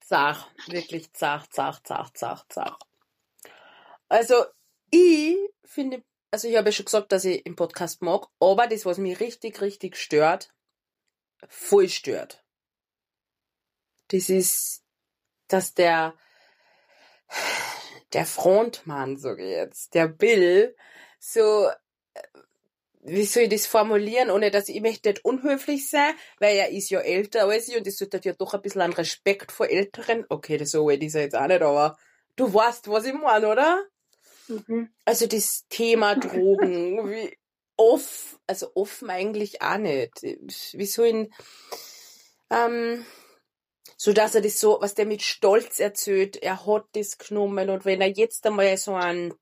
Zach, 0.00 0.48
wirklich 0.68 1.12
zach, 1.12 1.46
zach, 1.48 1.82
zach, 1.82 2.10
zach, 2.14 2.46
zach. 2.48 2.78
Also, 4.08 4.44
ich 4.90 5.36
finde, 5.64 6.02
also 6.30 6.48
ich 6.48 6.56
habe 6.56 6.68
ja 6.68 6.72
schon 6.72 6.86
gesagt, 6.86 7.12
dass 7.12 7.24
ich 7.24 7.44
im 7.44 7.56
Podcast 7.56 8.00
mag, 8.00 8.28
aber 8.40 8.66
das, 8.66 8.86
was 8.86 8.98
mich 8.98 9.20
richtig, 9.20 9.60
richtig 9.60 9.96
stört, 9.96 10.54
voll 11.48 11.88
stört. 11.88 12.42
Das 14.08 14.28
ist, 14.28 14.82
dass 15.48 15.74
der, 15.74 16.14
der 18.12 18.26
Frontmann, 18.26 19.16
sage 19.16 19.44
ich 19.44 19.50
jetzt, 19.50 19.94
der 19.94 20.08
Bill, 20.08 20.76
so, 21.18 21.68
äh, 22.14 22.22
wie 23.02 23.24
soll 23.24 23.44
ich 23.44 23.48
das 23.50 23.66
formulieren, 23.66 24.30
ohne 24.30 24.50
dass 24.50 24.68
ich 24.68 24.80
möchte 24.80 25.10
nicht 25.10 25.24
unhöflich 25.24 25.90
sein, 25.90 26.14
weil 26.38 26.56
er 26.56 26.70
ist 26.70 26.90
ja 26.90 27.00
älter 27.00 27.44
als 27.44 27.68
ich 27.68 27.76
und 27.76 27.86
es 27.86 27.98
sollte 27.98 28.20
ja 28.22 28.32
doch 28.32 28.54
ein 28.54 28.62
bisschen 28.62 28.82
an 28.82 28.92
Respekt 28.92 29.52
vor 29.52 29.68
Älteren. 29.68 30.24
Okay, 30.28 30.56
das 30.56 30.70
so 30.70 30.88
alt 30.88 31.02
ist 31.02 31.14
er 31.14 31.22
jetzt 31.22 31.36
auch 31.36 31.46
nicht, 31.46 31.62
aber 31.62 31.98
du 32.36 32.52
weißt, 32.52 32.88
was 32.88 33.04
ich 33.04 33.14
meine, 33.14 33.48
oder? 33.48 33.84
Mhm. 34.48 34.90
Also 35.04 35.26
das 35.26 35.66
Thema 35.68 36.14
Drogen, 36.16 37.10
wie 37.10 37.36
off, 37.76 38.38
also 38.46 38.70
offen 38.74 39.10
eigentlich 39.10 39.60
auch 39.62 39.78
nicht. 39.78 40.22
Wie 40.22 40.86
so 40.86 41.02
in, 41.02 41.32
ähm, 42.50 43.04
so 44.04 44.12
dass 44.12 44.34
er 44.34 44.42
das 44.42 44.60
so, 44.60 44.76
was 44.82 44.94
der 44.94 45.06
mit 45.06 45.22
Stolz 45.22 45.80
erzählt, 45.80 46.36
er 46.36 46.66
hat 46.66 46.84
das 46.92 47.16
genommen 47.16 47.70
und 47.70 47.86
wenn 47.86 48.02
er 48.02 48.10
jetzt 48.10 48.46
einmal 48.46 48.76
so 48.76 48.94
ein 48.94 49.32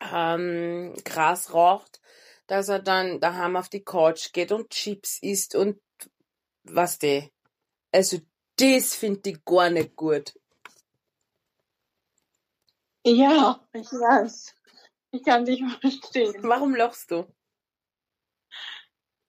ähm, 0.00 0.94
Gras 1.04 1.52
raucht, 1.52 2.00
dass 2.46 2.68
er 2.68 2.78
dann 2.78 3.18
daheim 3.18 3.56
auf 3.56 3.68
die 3.68 3.82
Couch 3.82 4.32
geht 4.32 4.52
und 4.52 4.70
Chips 4.70 5.18
isst 5.20 5.56
und 5.56 5.80
was 6.62 7.00
de. 7.00 7.28
Also 7.90 8.18
das 8.54 8.94
finde 8.94 9.30
ich 9.30 9.44
gar 9.44 9.68
nicht 9.68 9.96
gut. 9.96 10.32
Ja, 13.04 13.66
ich 13.72 13.90
weiß. 13.90 14.54
Ich 15.10 15.24
kann 15.24 15.44
dich 15.44 15.60
verstehen. 15.80 16.36
Warum 16.44 16.76
lachst 16.76 17.10
du? 17.10 17.26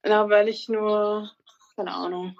Na, 0.03 0.29
weil 0.29 0.47
ich 0.47 0.69
nur, 0.69 1.31
keine 1.75 1.95
Ahnung, 1.95 2.39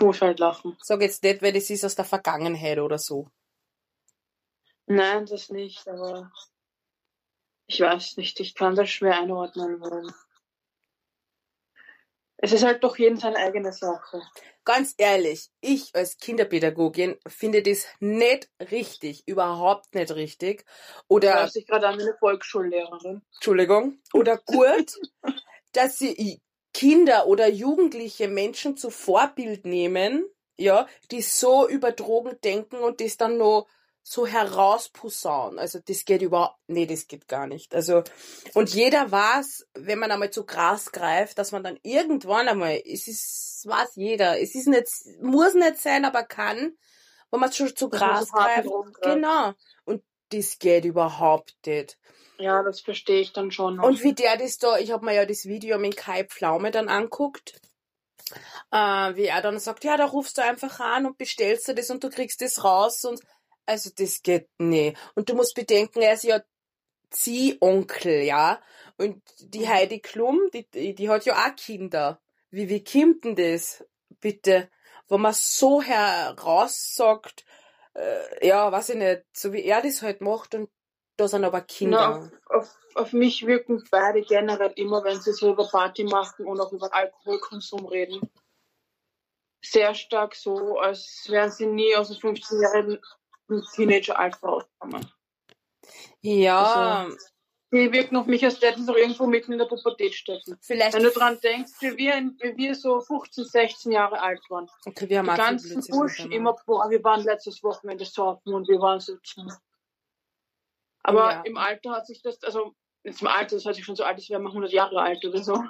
halt 0.00 0.38
lachen. 0.38 0.76
Sag 0.80 1.00
jetzt 1.00 1.22
nicht, 1.22 1.42
weil 1.42 1.52
das 1.52 1.70
ist 1.70 1.84
aus 1.84 1.94
der 1.94 2.04
Vergangenheit 2.04 2.78
oder 2.78 2.98
so. 2.98 3.28
Nein, 4.86 5.26
das 5.26 5.50
nicht, 5.50 5.88
aber 5.88 6.30
ich 7.66 7.80
weiß 7.80 8.16
nicht, 8.16 8.38
ich 8.40 8.54
kann 8.54 8.76
das 8.76 8.88
schwer 8.88 9.18
einordnen. 9.18 9.80
Weil 9.80 10.12
es 12.38 12.52
ist 12.52 12.64
halt 12.64 12.84
doch 12.84 12.96
jeden 12.98 13.16
seine 13.16 13.36
eigene 13.36 13.72
Sache. 13.72 14.22
Ganz 14.64 14.94
ehrlich, 14.98 15.48
ich 15.60 15.94
als 15.94 16.18
Kinderpädagogin 16.18 17.16
finde 17.26 17.62
das 17.62 17.86
nicht 18.00 18.50
richtig, 18.60 19.26
überhaupt 19.26 19.94
nicht 19.94 20.12
richtig. 20.12 20.64
Oder, 21.08 21.50
ich 21.52 21.66
gerade 21.66 21.88
an 21.88 22.00
eine 22.00 22.16
Volksschullehrerin. 22.18 23.22
Entschuldigung, 23.34 24.00
oder 24.12 24.38
gut, 24.38 24.92
dass 25.72 25.98
sie 25.98 26.40
Kinder 26.76 27.26
oder 27.26 27.48
jugendliche 27.48 28.28
Menschen 28.28 28.76
zu 28.76 28.90
Vorbild 28.90 29.64
nehmen, 29.64 30.26
ja, 30.58 30.86
die 31.10 31.22
so 31.22 31.66
über 31.66 31.90
Drogen 31.90 32.38
denken 32.44 32.76
und 32.76 33.00
das 33.00 33.16
dann 33.16 33.38
noch 33.38 33.66
so 34.02 34.26
herausposaunen. 34.26 35.58
Also 35.58 35.78
das 35.82 36.04
geht 36.04 36.20
überhaupt, 36.20 36.58
nee, 36.66 36.84
das 36.84 37.06
geht 37.06 37.28
gar 37.28 37.46
nicht. 37.46 37.74
Also, 37.74 38.04
und 38.52 38.74
jeder 38.74 39.10
weiß, 39.10 39.68
wenn 39.72 39.98
man 39.98 40.10
einmal 40.10 40.28
zu 40.28 40.44
Gras 40.44 40.92
greift, 40.92 41.38
dass 41.38 41.50
man 41.50 41.64
dann 41.64 41.78
irgendwann 41.82 42.46
einmal, 42.46 42.78
es 42.84 43.08
ist, 43.08 43.62
weiß 43.66 43.92
jeder, 43.94 44.38
es 44.38 44.54
ist 44.54 44.68
nicht, 44.68 44.86
muss 45.22 45.54
nicht 45.54 45.78
sein, 45.78 46.04
aber 46.04 46.24
kann, 46.24 46.76
wenn 47.30 47.40
man 47.40 47.52
schon 47.52 47.74
zu 47.74 47.88
Gras 47.88 48.30
greift. 48.30 48.68
Genau. 49.00 49.54
Und 49.86 50.02
das 50.30 50.58
geht 50.58 50.84
überhaupt 50.84 51.54
nicht. 51.66 51.98
Ja, 52.38 52.62
das 52.62 52.80
verstehe 52.80 53.20
ich 53.20 53.32
dann 53.32 53.50
schon. 53.50 53.80
Und 53.80 54.02
wie 54.02 54.12
der 54.12 54.36
das 54.36 54.58
da, 54.58 54.78
ich 54.78 54.90
habe 54.90 55.04
mir 55.04 55.14
ja 55.14 55.24
das 55.24 55.46
Video 55.46 55.78
mit 55.78 55.96
Kai 55.96 56.24
Pflaume 56.24 56.70
dann 56.70 56.88
anguckt, 56.88 57.60
äh, 58.70 58.76
wie 58.76 59.26
er 59.26 59.40
dann 59.40 59.58
sagt, 59.58 59.84
ja, 59.84 59.96
da 59.96 60.04
rufst 60.04 60.36
du 60.38 60.42
einfach 60.42 60.80
an 60.80 61.06
und 61.06 61.16
bestellst 61.16 61.68
dir 61.68 61.74
das 61.74 61.90
und 61.90 62.04
du 62.04 62.10
kriegst 62.10 62.42
das 62.42 62.62
raus 62.62 63.04
und 63.04 63.20
also 63.64 63.90
das 63.96 64.22
geht 64.22 64.48
nee. 64.58 64.94
Und 65.14 65.28
du 65.28 65.34
musst 65.34 65.54
bedenken, 65.54 66.02
er 66.02 66.14
ist 66.14 66.24
ja 66.24 66.42
Ziehonkel, 67.10 68.22
ja. 68.22 68.60
Und 68.98 69.22
die 69.40 69.68
Heidi 69.68 70.00
Klum, 70.00 70.40
die, 70.52 70.68
die, 70.70 70.94
die 70.94 71.08
hat 71.08 71.24
ja 71.24 71.34
auch 71.34 71.56
Kinder. 71.56 72.20
Wie, 72.50 72.68
wie 72.68 72.84
kommt 72.84 73.24
denn 73.24 73.36
das? 73.36 73.84
Bitte. 74.20 74.70
Wo 75.08 75.18
man 75.18 75.34
so 75.34 75.82
heraussagt, 75.82 77.44
äh, 77.96 78.46
ja, 78.46 78.70
weiß 78.70 78.90
ich 78.90 78.96
nicht, 78.96 79.24
so 79.32 79.52
wie 79.52 79.64
er 79.64 79.82
das 79.82 80.02
halt 80.02 80.20
macht 80.20 80.54
und 80.54 80.70
da 81.16 81.28
sind 81.28 81.44
aber 81.44 81.62
Kinder. 81.62 81.96
Na, 81.98 82.16
auf, 82.18 82.30
auf, 82.46 82.78
auf 82.94 83.12
mich 83.12 83.46
wirken 83.46 83.82
beide 83.90 84.22
generell 84.22 84.72
immer, 84.76 85.02
wenn 85.02 85.20
sie 85.20 85.32
so 85.32 85.52
über 85.52 85.66
Party 85.66 86.04
machen 86.04 86.46
und 86.46 86.60
auch 86.60 86.72
über 86.72 86.92
Alkoholkonsum 86.92 87.86
reden, 87.86 88.20
sehr 89.64 89.94
stark 89.94 90.34
so, 90.34 90.78
als 90.78 91.24
wären 91.28 91.50
sie 91.50 91.66
nie 91.66 91.96
aus 91.96 92.08
dem 92.08 92.18
15-jährigen 92.18 93.00
Teenager-Alter 93.74 94.46
rausgekommen. 94.46 95.10
ja, 96.20 97.08
Die 97.72 97.90
wirken 97.92 98.16
auf 98.16 98.26
mich, 98.26 98.44
als 98.44 98.60
hätten 98.62 98.82
sie 98.82 98.86
noch 98.86 98.96
irgendwo 98.96 99.26
mitten 99.26 99.52
in 99.52 99.58
der 99.58 99.66
Pubertät 99.66 100.14
stecken. 100.14 100.56
vielleicht. 100.60 100.94
Wenn 100.94 101.02
du 101.02 101.10
dran 101.10 101.38
denkst, 101.40 101.72
wie 101.80 101.96
wir, 101.96 102.14
wie 102.40 102.56
wir 102.56 102.74
so 102.76 103.00
15, 103.00 103.44
16 103.44 103.92
Jahre 103.92 104.20
alt 104.22 104.40
waren. 104.48 104.68
Okay, 104.86 105.08
wir 105.08 105.18
haben 105.18 105.28
Die 105.28 105.34
ganzen 105.36 105.80
gemacht. 105.80 106.20
immer, 106.30 106.56
boah, 106.64 106.88
wir 106.88 107.02
waren 107.02 107.24
letztes 107.24 107.62
Wochenende 107.64 108.04
surfen 108.04 108.54
und 108.54 108.68
wir 108.68 108.78
waren 108.80 109.00
so. 109.00 109.16
Aber 111.02 111.30
Ja. 111.32 111.42
im 111.42 111.56
Alter 111.56 111.90
hat 111.92 112.06
sich 112.06 112.22
das, 112.22 112.42
also 112.44 112.74
jetzt 113.02 113.20
im 113.20 113.28
Alter, 113.28 113.56
das 113.56 113.64
hört 113.64 113.74
sich 113.76 113.84
schon 113.84 113.96
so 113.96 114.04
alt, 114.04 114.16
als 114.16 114.28
wäre 114.30 114.40
man 114.40 114.52
100 114.52 114.72
Jahre 114.72 115.00
alt 115.00 115.24
oder 115.24 115.42
so. 115.42 115.62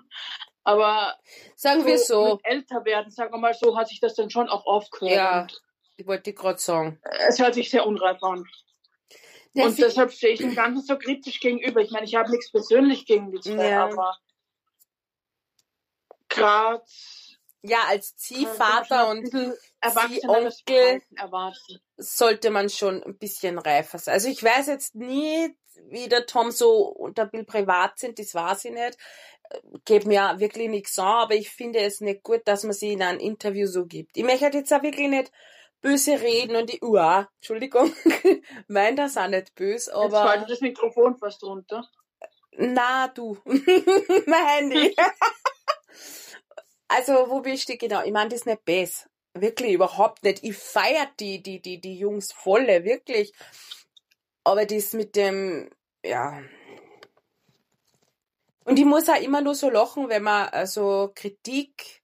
Aber 0.64 1.14
Sagen 1.54 1.86
wir 1.86 1.98
so. 1.98 2.40
älter 2.42 2.84
werden, 2.84 3.10
sagen 3.10 3.32
wir 3.32 3.38
mal 3.38 3.54
so, 3.54 3.76
hat 3.76 3.88
sich 3.88 4.00
das 4.00 4.14
dann 4.14 4.30
schon 4.30 4.48
auch 4.48 4.66
aufgehört. 4.66 5.14
Ja. 5.16 5.46
Ich 5.96 6.06
wollte 6.06 6.32
gerade 6.34 6.58
sagen. 6.58 7.00
es 7.28 7.38
hört 7.38 7.54
sich 7.54 7.70
sehr 7.70 7.86
unreif 7.86 8.22
an. 8.22 8.44
Und 9.64 9.78
deshalb 9.78 10.12
stehe 10.12 10.34
ich 10.34 10.40
dem 10.40 10.54
Ganzen 10.54 10.84
so 10.84 10.98
kritisch 10.98 11.40
gegenüber. 11.40 11.80
Ich 11.80 11.90
meine, 11.90 12.04
ich 12.04 12.14
habe 12.14 12.30
nichts 12.30 12.50
persönlich 12.50 13.06
gegen 13.06 13.30
die 13.30 13.40
zwei, 13.40 13.70
Ja. 13.70 13.84
aber 13.84 14.16
gerade 16.28 16.84
ja, 17.62 17.78
als 17.88 18.16
Ziehvater 18.16 19.08
und 19.08 19.28
Ziehonkel 19.28 21.02
sollte 21.96 22.50
man 22.50 22.68
schon 22.68 23.02
ein 23.02 23.18
bisschen 23.18 23.58
reifer 23.58 23.98
sein. 23.98 24.14
Also 24.14 24.28
ich 24.28 24.42
weiß 24.42 24.68
jetzt 24.68 24.94
nie, 24.94 25.56
wie 25.88 26.08
der 26.08 26.26
Tom 26.26 26.50
so 26.50 26.86
und 26.86 27.18
der 27.18 27.25
Bill 27.26 27.44
privat 27.44 27.98
sind, 27.98 28.18
das 28.18 28.34
weiß 28.34 28.66
ich 28.66 28.72
nicht. 28.72 28.98
Geht 29.84 30.06
mir 30.06 30.34
wirklich 30.38 30.68
nichts 30.68 30.98
an, 30.98 31.06
aber 31.06 31.34
ich 31.34 31.50
finde 31.50 31.80
es 31.80 32.00
nicht 32.00 32.22
gut, 32.22 32.42
dass 32.46 32.64
man 32.64 32.72
sie 32.72 32.92
in 32.92 33.02
einem 33.02 33.20
Interview 33.20 33.66
so 33.66 33.86
gibt. 33.86 34.16
Ich 34.16 34.25
möchte 34.25 34.46
jetzt 34.46 34.72
auch 34.72 34.82
wirklich 34.82 35.08
nicht 35.08 35.32
böse 35.86 36.20
reden 36.20 36.56
und 36.56 36.68
die 36.72 36.82
Uah, 36.82 37.28
Entschuldigung, 37.36 37.92
mein 38.68 38.96
das 38.96 39.16
auch 39.16 39.28
nicht 39.28 39.54
böse, 39.54 39.92
Jetzt 39.92 39.92
fällt 39.92 40.14
aber 40.14 40.44
das 40.48 40.60
Mikrofon 40.60 41.16
fast 41.16 41.44
runter. 41.44 41.88
na 42.58 43.06
du, 43.06 43.38
mein 44.26 44.46
Handy. 44.46 44.96
also 46.88 47.30
wo 47.30 47.40
bist 47.40 47.68
du 47.68 47.76
genau? 47.76 48.02
Ich 48.02 48.12
meine 48.12 48.30
das 48.30 48.46
nicht 48.46 48.64
besser. 48.64 49.08
Wirklich 49.34 49.74
überhaupt 49.74 50.24
nicht. 50.24 50.42
Ich 50.42 50.56
feier 50.56 51.08
die, 51.20 51.40
die, 51.40 51.60
die, 51.60 51.80
die 51.80 51.98
Jungs 51.98 52.32
volle, 52.32 52.84
wirklich. 52.84 53.32
Aber 54.42 54.66
das 54.66 54.92
mit 54.92 55.14
dem, 55.14 55.70
ja. 56.04 56.42
Und 58.64 58.78
ich 58.78 58.84
muss 58.84 59.08
auch 59.08 59.20
immer 59.20 59.40
nur 59.40 59.54
so 59.54 59.70
lachen, 59.70 60.08
wenn 60.08 60.24
man 60.24 60.48
also 60.48 61.12
Kritik, 61.14 62.02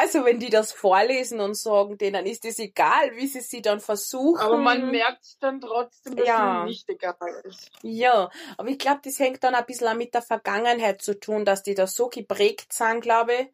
also 0.00 0.24
wenn 0.24 0.40
die 0.40 0.48
das 0.48 0.72
vorlesen 0.72 1.40
und 1.40 1.54
sagen, 1.54 1.98
denen 1.98 2.24
ist 2.24 2.46
es 2.46 2.58
egal, 2.58 3.14
wie 3.16 3.26
sie 3.26 3.40
sie 3.40 3.60
dann 3.60 3.80
versuchen. 3.80 4.40
Aber 4.40 4.56
man 4.56 4.90
merkt 4.90 5.36
dann 5.40 5.60
trotzdem, 5.60 6.16
dass 6.16 6.26
Ja. 6.26 6.62
es 6.62 6.70
nicht 6.70 6.88
egal 6.88 7.16
ist. 7.44 7.70
Ja, 7.82 8.30
aber 8.56 8.68
ich 8.70 8.78
glaube, 8.78 9.00
das 9.04 9.18
hängt 9.18 9.44
dann 9.44 9.54
ein 9.54 9.66
bisschen 9.66 9.88
auch 9.88 9.94
mit 9.94 10.14
der 10.14 10.22
Vergangenheit 10.22 11.02
zu 11.02 11.20
tun, 11.20 11.44
dass 11.44 11.62
die 11.62 11.74
da 11.74 11.86
so 11.86 12.08
geprägt 12.08 12.72
sind, 12.72 13.02
glaube 13.02 13.34
ich, 13.34 13.46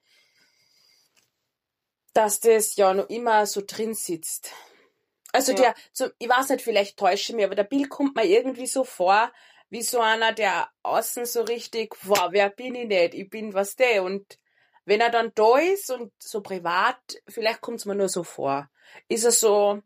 dass 2.15 2.38
das 2.38 2.76
ja 2.76 2.95
noch 2.95 3.09
immer 3.09 3.45
so 3.47 3.62
drin 3.67 3.95
sitzt. 3.95 4.53
Also 5.33 5.50
Ja. 5.53 5.59
der, 5.59 5.75
so, 5.93 6.09
ich 6.19 6.29
weiß 6.29 6.50
nicht, 6.50 6.62
vielleicht 6.62 6.97
täusche 6.97 7.33
ich 7.33 7.37
mich, 7.37 7.45
aber 7.45 7.57
der 7.57 7.65
Bill 7.65 7.88
kommt 7.88 8.15
mir 8.15 8.25
irgendwie 8.25 8.69
so 8.69 8.85
vor, 8.85 9.33
wie 9.69 9.83
so 9.83 9.99
einer, 9.99 10.33
der 10.33 10.71
außen 10.85 11.26
so 11.26 11.43
richtig, 11.43 11.97
wow, 12.05 12.29
wer 12.31 12.50
bin 12.50 12.76
ich 12.76 12.87
nicht, 12.87 13.15
ich 13.15 13.29
bin 13.29 13.53
was 13.53 13.75
der. 13.75 14.05
Und 14.05 14.38
wenn 14.87 15.00
er 15.00 15.11
dann 15.11 15.33
da 15.35 15.59
ist 15.59 15.90
und 15.90 16.12
so 16.19 16.40
privat, 16.40 16.97
vielleicht 17.28 17.61
kommt 17.61 17.78
es 17.81 17.85
mir 17.85 17.95
nur 17.95 18.09
so 18.09 18.23
vor, 18.25 18.71
ist 19.09 19.25
er 19.25 19.33
so 19.33 19.83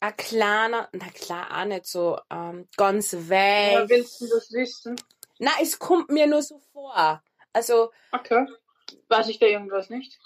ein 0.00 0.16
kleiner, 0.16 0.88
na 0.92 1.08
klar 1.10 1.48
auch 1.60 1.64
nicht 1.64 1.86
so 1.86 2.18
ähm, 2.30 2.68
ganz 2.76 3.12
weich. 3.14 3.72
Ja, 3.74 3.88
willst 3.88 4.20
du 4.20 4.26
das 4.28 4.50
wissen? 4.52 4.96
Na, 5.38 5.50
es 5.62 5.78
kommt 5.78 6.10
mir 6.10 6.26
nur 6.26 6.42
so 6.42 6.58
vor. 6.72 7.22
Also, 7.52 7.92
Okay. 8.12 8.46
Weiß 9.08 9.28
ich 9.28 9.38
da 9.38 9.46
irgendwas 9.46 9.90
nicht? 9.90 10.18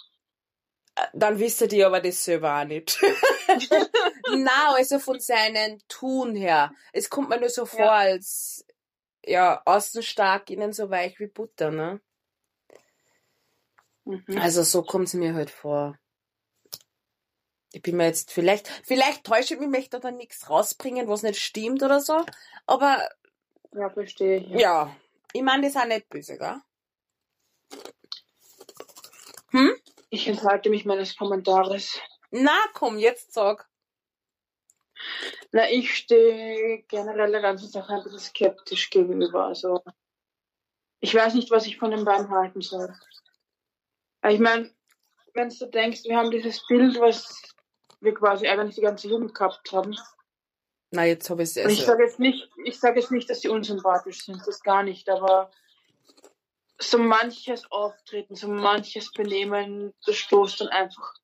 äh, 0.97 1.07
dann 1.15 1.39
wisst 1.39 1.61
ihr 1.73 1.87
aber 1.87 2.01
das 2.01 2.25
selber 2.25 2.61
auch 2.61 2.65
nicht. 2.65 2.99
Na, 4.37 4.75
also 4.75 4.99
von 4.99 5.19
seinen 5.21 5.83
Tun 5.89 6.35
her. 6.35 6.73
Es 6.93 7.09
kommt 7.11 7.29
mir 7.29 7.41
nur 7.41 7.49
so 7.51 7.65
vor, 7.67 7.81
Ja. 7.81 7.93
als 7.93 8.65
ja, 9.25 9.63
außen 9.65 10.03
stark, 10.03 10.51
innen 10.51 10.73
so 10.73 10.91
weich 10.91 11.19
wie 11.21 11.27
Butter, 11.27 11.71
ne? 11.71 12.01
Mhm. 14.11 14.39
Also 14.39 14.63
so 14.63 14.83
kommt 14.83 15.09
es 15.09 15.15
mir 15.15 15.35
halt 15.35 15.51
vor. 15.51 15.99
Ich 17.73 17.83
bin 17.83 17.97
mir 17.97 18.07
jetzt 18.07 18.33
vielleicht, 18.33 18.69
vielleicht 18.69 19.25
täusche 19.25 19.55
ich 19.55 19.61
mich, 19.61 19.69
möchte 19.69 20.01
da 20.01 20.11
nichts 20.11 20.51
rausbringen, 20.51 21.09
was 21.09 21.23
nicht 21.23 21.41
stimmt 21.41 21.83
oder 21.83 22.01
so. 22.01 22.25
Aber 22.67 23.09
Ja, 23.73 23.89
verstehe 23.91 24.39
ich. 24.39 24.61
ja, 24.61 24.95
ich 25.33 25.43
meine, 25.43 25.63
das 25.63 25.77
ist 25.77 25.81
auch 25.81 25.87
nicht 25.87 26.09
böse, 26.09 26.37
gell? 26.37 26.61
Ich 30.11 30.27
enthalte 30.27 30.71
mich 30.71 30.85
meines 30.85 31.17
Kommentares. 31.17 32.01
Na, 32.31 32.57
komm, 32.75 32.99
jetzt 32.99 33.33
sag. 33.33 33.69
Na, 35.53 35.71
ich 35.71 35.95
stehe 35.95 36.83
generell 36.89 37.31
der 37.31 37.41
ganzen 37.41 37.69
Sache 37.69 37.95
ein 37.95 38.03
bisschen 38.03 38.19
skeptisch 38.19 38.91
gegenüber. 38.91 39.47
Also, 39.47 39.83
ich 41.01 41.15
weiß 41.15 41.35
nicht, 41.35 41.51
was 41.51 41.67
ich 41.67 41.79
von 41.79 41.93
den 41.93 42.05
beiden 42.05 42.31
halten 42.31 42.61
soll. 42.61 42.95
Ich 44.29 44.39
meine, 44.39 44.71
wenn 45.35 45.49
du 45.49 45.67
denkst, 45.67 46.05
wir 46.05 46.17
haben 46.17 46.31
dieses 46.31 46.67
Bild, 46.67 47.01
was 47.01 47.43
wir 48.01 48.15
quasi 48.15 48.47
eigentlich 48.49 48.77
die 48.77 48.83
ganze 48.83 49.09
Jugend 49.09 49.35
gehabt 49.35 49.73
haben. 49.73 49.97
Na, 50.91 51.05
jetzt 51.05 51.31
habe 51.31 51.43
ich 51.43 51.57
es 51.57 51.65
Und 51.65 51.71
ich 51.71 51.85
sage 51.85 52.03
jetzt 52.03 52.19
nicht, 52.19 52.51
ich 52.65 52.79
sage 52.79 53.01
jetzt 53.01 53.13
nicht, 53.13 53.31
dass 53.31 53.41
sie 53.41 53.49
unsympathisch 53.49 54.25
sind, 54.25 54.43
das 54.47 54.63
gar 54.63 54.83
nicht, 54.83 55.09
aber 55.09 55.51
so 56.79 56.99
manches 56.99 57.71
Auftreten, 57.71 58.35
so 58.35 58.49
manches 58.49 59.13
Benehmen, 59.13 59.95
das 60.07 60.17
stoßt 60.17 60.63
dann 60.63 60.69
einfach 60.69 61.15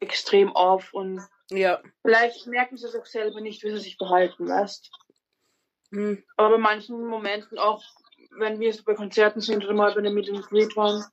extrem 0.00 0.54
auf 0.54 0.92
und 0.92 1.22
Ja. 1.50 1.80
vielleicht 2.02 2.46
merken 2.46 2.76
sie 2.76 2.86
es 2.86 2.96
auch 2.96 3.06
selber 3.06 3.40
nicht, 3.40 3.62
wie 3.62 3.70
sie 3.70 3.78
sich 3.78 3.96
verhalten, 3.96 4.48
weißt. 4.48 4.90
Hm. 5.92 6.22
Aber 6.36 6.56
bei 6.56 6.58
manchen 6.58 7.04
Momenten 7.06 7.58
auch, 7.58 7.82
wenn 8.32 8.60
wir 8.60 8.72
so 8.72 8.82
bei 8.84 8.94
Konzerten 8.94 9.40
sind 9.40 9.64
oder 9.64 9.74
mal 9.74 9.92
bei 9.92 9.98
einem 9.98 10.14
Meet 10.14 10.30
and 10.30 10.46
Greet 10.46 10.76
waren, 10.76 11.04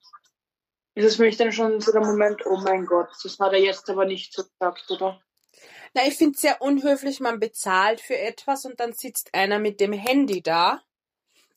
ist 0.98 1.06
es 1.06 1.16
für 1.18 1.24
mich 1.24 1.38
dann 1.38 1.52
schon 1.52 1.80
so 1.80 1.92
der 1.92 2.02
Moment, 2.02 2.46
oh 2.46 2.58
mein 2.58 2.86
Gott, 2.86 3.10
das 3.24 3.38
hat 3.38 3.54
er 3.54 3.60
jetzt 3.60 3.88
aber 3.90 4.06
nicht 4.06 4.34
so 4.34 4.44
gesagt, 4.44 4.90
oder? 4.90 5.22
Na, 5.94 6.08
ich 6.08 6.16
finde 6.16 6.36
es 6.36 6.42
sehr 6.42 6.60
unhöflich, 6.62 7.20
man 7.20 7.40
bezahlt 7.40 8.02
für 8.02 8.18
etwas 8.18 8.66
und 8.66 8.80
dann 8.80 8.94
sitzt 8.94 9.34
einer 9.34 9.60
mit 9.60 9.80
dem 9.80 9.94
Handy 9.94 10.42
da. 10.42 10.82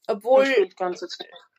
Obwohl, 0.07 0.69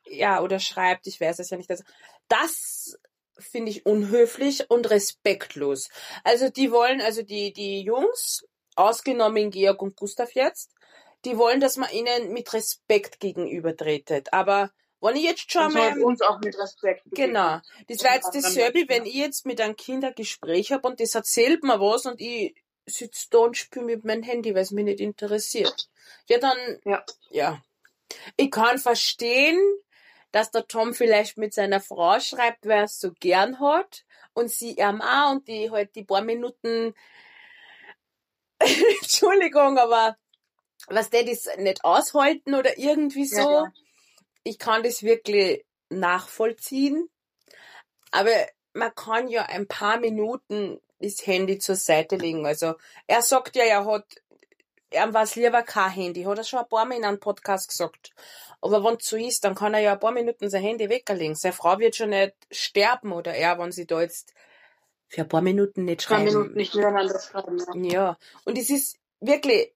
ja, 0.04 0.40
oder 0.42 0.60
schreibt, 0.60 1.08
ich 1.08 1.20
weiß 1.20 1.40
es 1.40 1.50
ja 1.50 1.56
nicht. 1.56 1.70
Also, 1.70 1.82
das 2.28 2.98
finde 3.36 3.72
ich 3.72 3.84
unhöflich 3.84 4.70
und 4.70 4.88
respektlos. 4.88 5.88
Also 6.22 6.50
die 6.50 6.70
wollen, 6.70 7.00
also 7.00 7.22
die, 7.22 7.52
die 7.52 7.80
Jungs, 7.80 8.46
ausgenommen 8.76 9.50
Georg 9.50 9.82
und 9.82 9.96
Gustav 9.96 10.32
jetzt, 10.34 10.70
die 11.24 11.36
wollen, 11.36 11.60
dass 11.60 11.76
man 11.76 11.90
ihnen 11.90 12.32
mit 12.32 12.52
Respekt 12.52 13.18
gegenübertretet. 13.18 14.32
Aber 14.32 14.70
wenn 15.02 15.16
ich 15.16 15.24
jetzt 15.24 15.50
schon 15.50 15.72
mal... 15.72 15.98
uns 16.00 16.22
auch 16.22 16.38
mit 16.40 16.56
Respekt 16.56 17.04
begegnen. 17.04 17.34
Genau. 17.34 17.60
Das 17.88 18.04
war 18.04 18.14
jetzt 18.14 18.30
dasselbe, 18.32 18.84
wenn 18.88 19.04
ich 19.04 19.14
jetzt 19.14 19.44
mit 19.44 19.60
einem 19.60 19.76
Kind 19.76 20.04
ein 20.04 20.14
Gespräch 20.14 20.72
habe 20.72 20.86
und 20.86 21.00
das 21.00 21.14
erzählt 21.14 21.64
mir 21.64 21.80
was 21.80 22.06
und 22.06 22.20
ich 22.20 22.54
sitze 22.86 23.26
da 23.30 23.38
und 23.38 23.56
spiele 23.56 23.84
mit 23.84 24.04
meinem 24.04 24.22
Handy, 24.22 24.54
weil 24.54 24.62
es 24.62 24.70
mich 24.70 24.84
nicht 24.84 25.00
interessiert. 25.00 25.88
Ja, 26.28 26.38
dann, 26.38 26.56
Ja. 26.84 27.04
ja. 27.30 27.62
Ich 28.36 28.50
kann 28.50 28.78
verstehen, 28.78 29.58
dass 30.30 30.50
der 30.50 30.66
Tom 30.66 30.94
vielleicht 30.94 31.36
mit 31.36 31.52
seiner 31.52 31.80
Frau 31.80 32.20
schreibt, 32.20 32.66
weil 32.66 32.78
er 32.78 32.84
es 32.84 33.00
so 33.00 33.12
gern 33.18 33.58
hat 33.58 34.04
und 34.34 34.50
sie 34.50 34.76
ihm 34.76 35.00
auch 35.00 35.32
und 35.32 35.48
die 35.48 35.70
halt 35.70 35.94
die 35.96 36.04
paar 36.04 36.22
Minuten, 36.22 36.94
Entschuldigung, 39.02 39.78
aber 39.78 40.16
was 40.86 41.10
der 41.10 41.24
das 41.24 41.48
nicht 41.58 41.84
aushalten 41.84 42.54
oder 42.54 42.78
irgendwie 42.78 43.26
so. 43.26 43.40
Ja, 43.40 43.62
ja. 43.64 43.72
Ich 44.44 44.58
kann 44.58 44.82
das 44.82 45.02
wirklich 45.02 45.64
nachvollziehen. 45.88 47.08
Aber 48.10 48.30
man 48.74 48.94
kann 48.94 49.28
ja 49.28 49.44
ein 49.44 49.66
paar 49.66 49.98
Minuten 49.98 50.80
das 50.98 51.26
Handy 51.26 51.58
zur 51.58 51.76
Seite 51.76 52.16
legen. 52.16 52.46
Also 52.46 52.74
er 53.06 53.22
sagt 53.22 53.56
ja, 53.56 53.64
er 53.64 53.84
hat, 53.84 54.06
er 54.90 55.12
war 55.12 55.24
es 55.24 55.34
lieber 55.34 55.62
kein 55.62 55.90
Handy, 55.90 56.22
hat 56.22 56.38
er 56.38 56.44
schon 56.44 56.60
ein 56.60 56.68
paar 56.68 56.84
Mal 56.84 56.96
in 56.96 57.04
einem 57.04 57.20
Podcast 57.20 57.68
gesagt. 57.68 58.10
Aber 58.60 58.84
wenn 58.84 58.96
es 58.96 59.06
so 59.06 59.16
ist, 59.16 59.44
dann 59.44 59.54
kann 59.54 59.74
er 59.74 59.80
ja 59.80 59.92
ein 59.94 60.00
paar 60.00 60.12
Minuten 60.12 60.48
sein 60.48 60.62
Handy 60.62 60.88
weglegen. 60.88 61.34
Seine 61.34 61.52
Frau 61.52 61.78
wird 61.78 61.96
schon 61.96 62.10
nicht 62.10 62.34
sterben 62.50 63.12
oder 63.12 63.34
er, 63.34 63.58
wenn 63.58 63.72
sie 63.72 63.86
da 63.86 64.00
jetzt 64.00 64.32
für 65.08 65.22
ein 65.22 65.28
paar 65.28 65.42
Minuten 65.42 65.84
nicht 65.84 66.02
schreiben. 66.02 66.24
Minuten 66.24 66.54
nicht 66.54 66.74
miteinander 66.74 67.20
schreiben. 67.20 67.58
Ja. 67.84 67.92
Ja, 67.92 68.18
und 68.44 68.56
es 68.56 68.70
ist 68.70 68.96
wirklich 69.20 69.74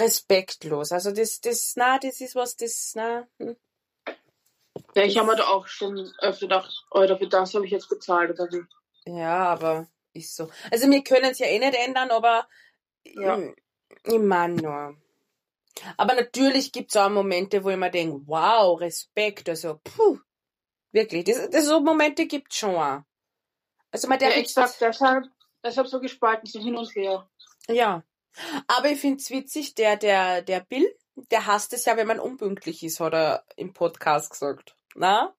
respektlos. 0.00 0.92
Also 0.92 1.12
das, 1.12 1.40
das, 1.40 1.74
na, 1.76 1.98
das 1.98 2.20
ist 2.20 2.34
was, 2.34 2.56
das, 2.56 2.92
na, 2.94 3.28
hm. 3.38 3.56
ja, 4.94 5.02
ich 5.04 5.18
habe 5.18 5.28
mir 5.28 5.36
da 5.36 5.48
auch 5.48 5.66
schon 5.66 6.12
öfter 6.20 6.46
gedacht, 6.46 6.84
Alter, 6.90 7.18
für 7.18 7.28
das 7.28 7.54
habe 7.54 7.66
ich 7.66 7.72
jetzt 7.72 7.88
bezahlt 7.88 8.30
oder 8.30 8.50
wie. 8.52 8.64
ja, 9.06 9.46
aber 9.48 9.88
ist 10.14 10.36
so. 10.36 10.50
Also 10.70 10.90
wir 10.90 11.04
können 11.04 11.30
es 11.32 11.38
ja 11.38 11.46
eh 11.46 11.58
nicht 11.58 11.74
ändern, 11.74 12.10
aber 12.10 12.48
Ja. 13.04 13.38
ich, 13.38 13.56
ich 14.04 14.18
meine 14.18 14.54
nur. 14.56 14.96
Aber 15.96 16.14
natürlich 16.14 16.72
gibt 16.72 16.90
es 16.90 16.96
auch 16.96 17.10
Momente, 17.10 17.62
wo 17.64 17.70
ich 17.70 17.76
mir 17.76 17.90
denke, 17.90 18.20
wow, 18.26 18.80
Respekt, 18.80 19.48
also, 19.48 19.80
puh, 19.84 20.18
wirklich, 20.92 21.24
das, 21.24 21.50
das 21.50 21.66
so 21.66 21.80
Momente 21.80 22.26
gibt 22.26 22.54
schon 22.54 22.74
auch. 22.76 23.02
Also 23.90 24.08
man 24.08 24.20
Ja, 24.20 24.30
sag 24.46 24.78
deshalb, 24.78 25.26
deshalb 25.64 25.88
so 25.88 26.00
gespalten, 26.00 26.46
so 26.46 26.60
hin 26.60 26.76
und 26.76 26.94
her. 26.94 27.28
Ja. 27.68 28.02
Aber 28.66 28.90
ich 28.90 29.00
find's 29.00 29.30
witzig, 29.30 29.74
der, 29.74 29.96
der, 29.96 30.42
der 30.42 30.60
Bill, 30.60 30.94
der 31.30 31.46
hasst 31.46 31.72
es 31.72 31.84
ja, 31.84 31.96
wenn 31.96 32.06
man 32.06 32.20
unpünktlich 32.20 32.82
ist, 32.82 33.00
hat 33.00 33.14
er 33.14 33.44
im 33.56 33.72
Podcast 33.72 34.30
gesagt. 34.30 34.76
Na? 34.94 35.34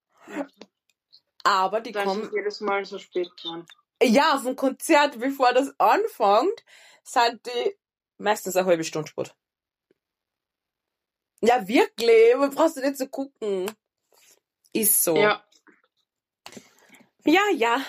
Aber 1.43 1.81
die 1.81 1.91
Dann 1.91 2.05
kommen, 2.05 2.23
ist 2.23 2.33
jedes 2.33 2.62
Mal 2.62 2.85
so 2.85 2.99
spät 2.99 3.29
dran. 3.41 3.65
ja, 4.03 4.35
auf 4.35 4.43
dem 4.43 4.55
Konzert, 4.55 5.19
bevor 5.19 5.53
das 5.53 5.73
anfängt, 5.79 6.63
sind 7.03 7.45
die 7.45 7.77
meistens 8.17 8.55
eine 8.55 8.67
halbe 8.67 8.83
Stunde 8.83 9.07
spät. 9.09 9.33
Ja, 11.41 11.67
wirklich, 11.67 12.35
man 12.35 12.49
brauchst 12.49 12.77
du 12.77 12.81
nicht 12.81 12.97
so 12.97 13.07
gucken. 13.07 13.71
Ist 14.73 15.03
so. 15.03 15.15
Ja, 15.15 15.43
ja. 17.23 17.41
ja. 17.55 17.81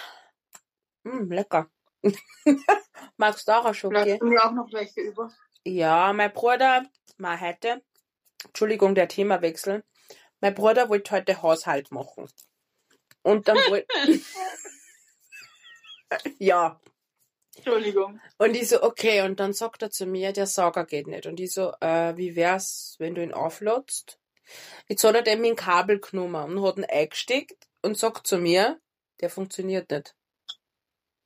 Mm, 1.02 1.30
lecker. 1.32 1.70
Magst 3.20 3.48
du 3.48 3.52
auch 3.52 3.66
ein 3.66 3.74
Schoki? 3.74 3.96
vielleicht 3.96 4.22
haben 4.22 4.30
wir 4.30 4.44
auch 4.46 4.52
noch 4.52 4.72
welche 4.72 5.02
über. 5.02 5.30
Ja, 5.62 6.10
mein 6.14 6.32
Bruder, 6.32 6.86
mal 7.18 7.38
heute, 7.38 7.82
Entschuldigung, 8.46 8.94
der 8.94 9.08
Themawechsel. 9.08 9.84
Mein 10.40 10.54
Bruder 10.54 10.88
wollte 10.88 11.10
heute 11.10 11.42
Haushalt 11.42 11.92
machen. 11.92 12.30
Und 13.20 13.46
dann 13.46 13.58
wollte, 13.58 13.86
ja. 16.38 16.80
Entschuldigung. 17.56 18.22
Und 18.38 18.54
ich 18.54 18.70
so, 18.70 18.82
okay, 18.82 19.20
und 19.20 19.38
dann 19.38 19.52
sagt 19.52 19.82
er 19.82 19.90
zu 19.90 20.06
mir, 20.06 20.32
der 20.32 20.46
Sauger 20.46 20.86
geht 20.86 21.06
nicht. 21.06 21.26
Und 21.26 21.40
ich 21.40 21.52
so, 21.52 21.74
äh, 21.82 22.16
wie 22.16 22.36
wär's, 22.36 22.96
wenn 23.00 23.14
du 23.14 23.22
ihn 23.22 23.34
auflotst? 23.34 24.18
Jetzt 24.88 25.04
hat 25.04 25.14
er 25.14 25.20
dem 25.20 25.42
mit 25.42 25.50
dem 25.50 25.56
Kabel 25.56 26.00
genommen 26.00 26.56
und 26.56 26.66
hat 26.66 26.78
ihn 26.78 26.86
eingesteckt 26.86 27.68
und 27.82 27.98
sagt 27.98 28.26
zu 28.26 28.38
mir, 28.38 28.80
der 29.20 29.28
funktioniert 29.28 29.90
nicht. 29.90 30.16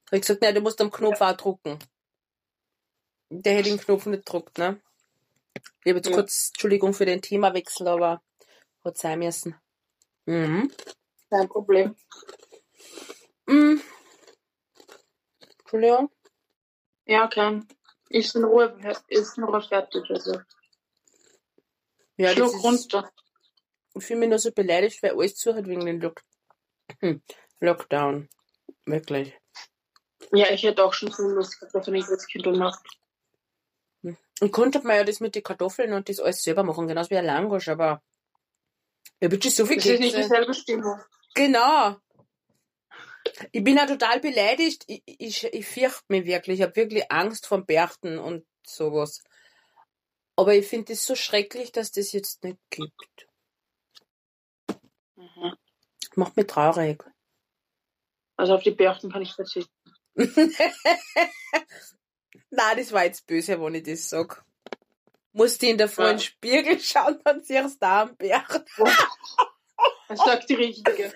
Hab 0.06 0.12
ich 0.12 0.20
gesagt, 0.20 0.42
nein, 0.42 0.54
du 0.54 0.60
musst 0.60 0.80
am 0.80 0.90
Knopf 0.90 1.20
auch 1.20 1.36
drucken. 1.36 1.78
Der 3.30 3.54
hätte 3.54 3.70
den 3.70 3.78
Knopf 3.78 4.06
nicht 4.06 4.24
gedruckt, 4.26 4.58
ne? 4.58 4.80
Ich 5.84 5.90
habe 5.90 5.98
jetzt 5.98 6.08
Ja. 6.08 6.14
kurz, 6.14 6.48
Entschuldigung 6.48 6.94
für 6.94 7.06
den 7.06 7.22
Themawechsel, 7.22 7.88
aber 7.88 8.22
hat 8.84 8.98
sein 8.98 9.18
müssen. 9.18 9.56
Mhm. 10.26 10.70
Kein 11.30 11.48
Problem. 11.48 11.96
Mhm. 13.46 13.82
Entschuldigung. 15.60 16.10
Ja, 17.06 17.26
kein. 17.28 17.66
Ist 18.08 18.36
in 18.36 18.44
Ruhe, 18.44 18.76
ist 19.08 19.38
in 19.38 19.44
Ruhe 19.44 19.62
fertig. 19.62 20.04
Also. 20.08 20.40
Ja, 22.16 22.28
das 22.28 22.34
Schluck 22.34 22.54
ist, 22.54 22.64
runter. 22.64 23.12
ich 23.94 24.04
fühle 24.04 24.20
mich 24.20 24.28
nur 24.28 24.38
so 24.38 24.52
beleidigt, 24.52 25.02
weil 25.02 25.12
alles 25.12 25.34
zu 25.34 25.54
hat 25.54 25.66
wegen 25.66 25.84
den 25.84 26.00
Lock 26.00 26.22
hm. 27.00 27.22
Lockdown. 27.60 28.28
Wirklich. 28.86 29.36
Ja, 30.34 30.50
ich 30.50 30.62
hätte 30.62 30.84
auch 30.84 30.92
schon 30.92 31.10
so 31.10 31.22
Lust 31.28 31.60
gehabt, 31.60 31.74
dass 31.74 31.88
ich 31.88 32.06
das 32.06 32.26
Kind 32.26 32.46
macht. 32.56 32.82
Und 34.40 34.50
konnte 34.50 34.80
man 34.80 34.96
ja 34.96 35.04
das 35.04 35.20
mit 35.20 35.34
den 35.34 35.42
Kartoffeln 35.42 35.92
und 35.92 36.08
das 36.08 36.20
alles 36.20 36.42
selber 36.42 36.64
machen, 36.64 36.88
genauso 36.88 37.10
wie 37.10 37.16
ein 37.16 37.24
Langosch, 37.24 37.68
aber 37.68 38.02
ich 39.20 39.26
habe 39.26 39.50
so 39.50 39.64
viel 39.64 39.76
Das 39.76 39.86
ist 39.86 40.00
nicht 40.00 40.14
Kekse. 40.14 40.28
dieselbe 40.28 40.54
Stimmung. 40.54 41.00
Genau. 41.34 41.96
Ich 43.52 43.64
bin 43.64 43.76
ja 43.76 43.86
total 43.86 44.20
beleidigt. 44.20 44.84
Ich, 44.86 45.02
ich, 45.06 45.44
ich 45.44 45.66
fürchte 45.66 46.04
mich 46.08 46.26
wirklich. 46.26 46.58
Ich 46.60 46.62
habe 46.62 46.76
wirklich 46.76 47.10
Angst 47.10 47.46
vor 47.46 47.64
Berchten 47.64 48.18
und 48.18 48.44
sowas. 48.66 49.22
Aber 50.36 50.54
ich 50.54 50.66
finde 50.66 50.92
es 50.92 51.06
so 51.06 51.14
schrecklich, 51.14 51.72
dass 51.72 51.92
das 51.92 52.12
jetzt 52.12 52.44
nicht 52.44 52.58
gibt. 52.70 53.28
Mhm. 55.16 55.56
Macht 56.16 56.36
mich 56.36 56.46
traurig. 56.46 57.02
Also 58.36 58.54
auf 58.54 58.62
die 58.62 58.72
Berchten 58.72 59.10
kann 59.10 59.22
ich 59.22 59.32
verzichten. 59.32 59.72
Na, 62.50 62.74
das 62.74 62.92
war 62.92 63.04
jetzt 63.04 63.26
böse, 63.26 63.60
wenn 63.60 63.74
ich 63.74 63.82
das 63.82 64.08
sag. 64.08 64.44
Musst 65.32 65.60
du 65.62 65.66
in 65.66 65.78
der 65.78 65.88
vollen 65.88 66.18
Ja. 66.18 66.22
Spiegel 66.22 66.80
schauen, 66.80 67.18
dann 67.24 67.42
siehst 67.42 67.74
du 67.74 67.78
da 67.80 68.02
am 68.02 68.16
Berg. 68.16 68.64
Das 70.08 70.18
sagt 70.18 70.48
die 70.48 70.54
Richtige. 70.54 71.12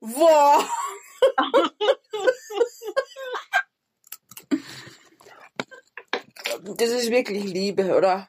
Wow! 0.00 0.68
Das 6.64 6.90
ist 6.90 7.10
wirklich 7.10 7.44
Liebe, 7.44 7.96
oder? 7.96 8.28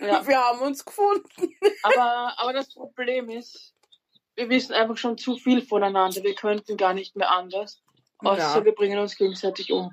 Ja. 0.00 0.26
Wir 0.26 0.38
haben 0.38 0.60
uns 0.60 0.84
gefunden. 0.84 1.54
Aber, 1.82 2.34
aber 2.38 2.52
das 2.52 2.72
Problem 2.74 3.30
ist, 3.30 3.74
wir 4.34 4.48
wissen 4.48 4.72
einfach 4.72 4.96
schon 4.96 5.16
zu 5.16 5.36
viel 5.36 5.62
voneinander. 5.62 6.22
Wir 6.22 6.34
könnten 6.34 6.76
gar 6.76 6.94
nicht 6.94 7.16
mehr 7.16 7.30
anders. 7.30 7.82
Außer 8.18 8.38
Ja. 8.58 8.64
wir 8.64 8.74
bringen 8.74 8.98
uns 8.98 9.16
gegenseitig 9.16 9.70
um. 9.72 9.90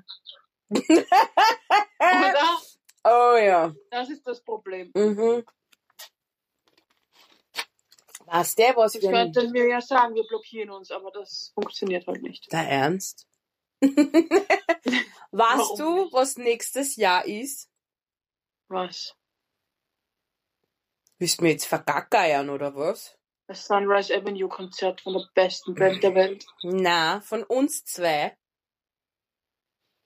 Oder? 0.70 2.58
Oh 3.04 3.36
ja. 3.36 3.74
Das 3.90 4.08
ist 4.10 4.26
das 4.26 4.42
Problem. 4.42 4.90
Mhm. 4.94 5.44
Was 8.26 8.54
der, 8.54 8.74
was 8.76 8.92
Das 8.92 9.02
wir... 9.02 9.10
könnten 9.10 9.52
wir 9.52 9.66
ja 9.68 9.80
sagen, 9.80 10.14
wir 10.14 10.24
blockieren 10.24 10.70
uns, 10.70 10.90
aber 10.90 11.10
das 11.10 11.50
funktioniert 11.54 12.06
halt 12.06 12.22
nicht. 12.22 12.50
Der 12.52 12.68
Ernst? 12.68 13.26
weißt 13.82 15.78
du, 15.78 16.04
nicht? 16.04 16.12
was 16.12 16.36
nächstes 16.36 16.96
Jahr 16.96 17.26
ist? 17.26 17.68
Was? 18.68 19.14
Willst 21.18 21.40
du 21.40 21.44
mir 21.44 21.50
jetzt 21.50 21.66
vergackeiern, 21.66 22.48
oder 22.48 22.74
was? 22.74 23.18
Das 23.52 23.66
Sunrise 23.66 24.14
Avenue 24.16 24.48
Konzert 24.48 25.02
von 25.02 25.12
der 25.12 25.28
besten 25.34 25.74
Band 25.74 26.02
der 26.02 26.14
Welt. 26.14 26.46
Na, 26.62 27.20
von 27.20 27.42
uns 27.44 27.84
zwei. 27.84 28.34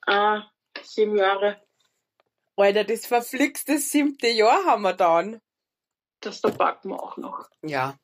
Ah, 0.04 0.50
sieben 0.82 1.16
Jahre. 1.16 1.62
Alter, 2.56 2.82
das 2.82 3.06
verflixte 3.06 3.78
siebte 3.78 4.26
Jahr 4.26 4.64
haben 4.64 4.82
wir 4.82 4.94
dann. 4.94 5.40
Das 6.18 6.40
da 6.40 6.48
backen 6.48 6.88
wir 6.88 7.00
auch 7.00 7.16
noch. 7.18 7.48
Ja. 7.62 7.96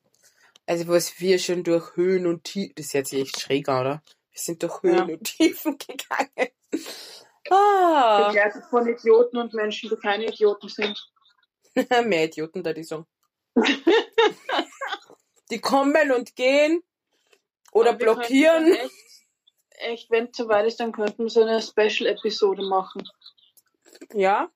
Also 0.66 0.86
was 0.86 1.18
wir 1.18 1.40
schon 1.40 1.64
durch 1.64 1.96
Höhen 1.96 2.28
und 2.28 2.44
Tiefen, 2.44 2.74
das 2.76 2.86
ist 2.86 2.92
jetzt 2.92 3.12
echt 3.12 3.40
schräg, 3.40 3.66
oder? 3.66 4.00
Wir 4.30 4.40
sind 4.40 4.62
durch 4.62 4.80
Höhen 4.84 5.08
Ja. 5.08 5.14
und 5.16 5.24
Tiefen 5.24 5.76
gegangen. 5.88 6.52
Ah, 7.50 8.28
Begleitet 8.28 8.62
von 8.70 8.86
Idioten 8.86 9.38
und 9.38 9.54
Menschen, 9.54 9.90
die 9.90 9.96
keine 9.96 10.26
Idioten 10.26 10.68
sind. 10.68 11.04
mehr 12.04 12.26
Idioten 12.26 12.62
da, 12.62 12.72
die 12.72 12.84
sagen. 12.84 13.08
die 15.52 15.60
kommen 15.60 16.10
und 16.10 16.34
gehen 16.34 16.82
oder 17.72 17.90
Aber 17.90 17.98
blockieren. 17.98 18.72
Echt, 18.72 18.92
echt 19.70 20.10
wenn 20.10 20.28
es 20.28 20.36
soweit 20.36 20.66
ist, 20.66 20.80
dann 20.80 20.92
könnten 20.92 21.24
wir 21.24 21.30
so 21.30 21.42
eine 21.42 21.60
Special-Episode 21.60 22.62
machen. 22.62 23.08
Ja? 24.14 24.50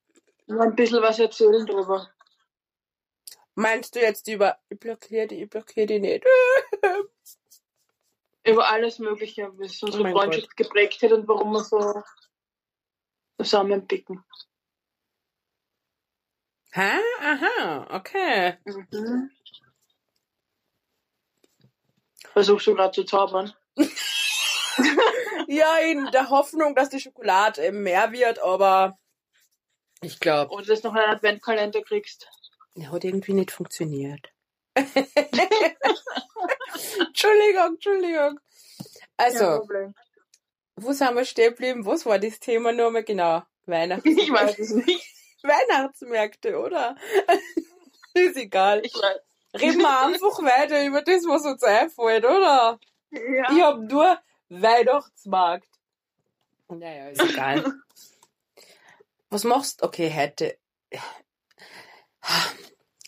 Nur 0.46 0.62
ein 0.62 0.74
bisschen 0.74 1.02
was 1.02 1.18
erzählen 1.18 1.66
drüber. 1.66 2.10
Meinst 3.54 3.94
du 3.94 4.00
jetzt 4.00 4.28
über, 4.28 4.58
ich 4.68 4.78
blockiere 4.78 5.26
die, 5.26 5.42
ich 5.42 5.50
blockiere 5.50 5.86
die 5.86 5.98
nicht? 6.00 6.24
Über 8.44 8.70
alles 8.70 9.00
Mögliche, 9.00 9.50
Oh 9.50 9.56
unsere 9.58 10.02
mein 10.04 10.12
Freundschaft 10.12 10.56
geprägt 10.56 11.02
hat 11.02 11.10
und 11.10 11.26
warum 11.26 11.50
wir 11.52 11.64
so 11.64 12.02
zusammenpicken. 13.38 14.24
Hä? 16.70 16.92
Aha, 17.20 17.88
okay. 17.90 18.58
Mhm. 18.64 19.30
Versuchst 22.32 22.66
du 22.66 22.74
gerade 22.74 22.92
zu 22.92 23.04
zaubern? 23.04 23.52
Ja, 25.48 25.78
in 25.78 26.06
der 26.12 26.28
Hoffnung, 26.30 26.74
dass 26.74 26.88
die 26.88 27.00
Schokolade 27.00 27.64
eben 27.64 27.82
mehr 27.82 28.12
wird, 28.12 28.40
aber 28.40 28.98
ich 30.02 30.20
glaube, 30.20 30.52
Oder 30.52 30.66
dass 30.66 30.82
du 30.82 30.88
noch 30.88 30.94
einen 30.94 31.10
Adventkalender 31.14 31.82
kriegst? 31.82 32.28
der 32.76 32.92
hat 32.92 33.04
irgendwie 33.04 33.32
nicht 33.32 33.50
funktioniert. 33.50 34.28
Entschuldigung, 36.98 37.74
Entschuldigung. 37.74 38.38
Also, 39.16 39.66
wo 40.76 40.92
sind 40.92 41.14
wir 41.14 41.24
stehen 41.24 41.50
geblieben? 41.52 41.86
Was 41.86 42.04
war 42.04 42.18
das 42.18 42.38
Thema 42.38 42.72
nochmal 42.72 43.04
genau? 43.04 43.42
Weihnachts 43.64 44.04
Ich 44.06 44.30
weiß 44.30 44.58
es 44.58 44.70
nicht. 44.70 45.14
Weihnachtsmärkte, 45.42 46.58
oder? 46.58 46.96
Ist 48.14 48.36
egal. 48.36 48.82
Ich 48.84 48.92
weiß. 48.94 49.20
Reden 49.60 49.78
wir 49.80 50.00
einfach 50.00 50.42
weiter 50.42 50.84
über 50.84 51.02
das, 51.02 51.24
was 51.24 51.44
uns 51.44 51.62
einfällt, 51.62 52.24
oder? 52.24 52.78
Ja. 53.10 53.52
Ich 53.52 53.62
hab 53.62 53.78
nur 53.80 54.18
Weihnachtsmarkt. 54.48 55.68
Naja, 56.68 57.08
ist 57.10 57.22
egal. 57.22 57.64
Was 59.30 59.44
machst 59.44 59.82
du? 59.82 59.86
Okay, 59.86 60.12
heute. 60.14 60.56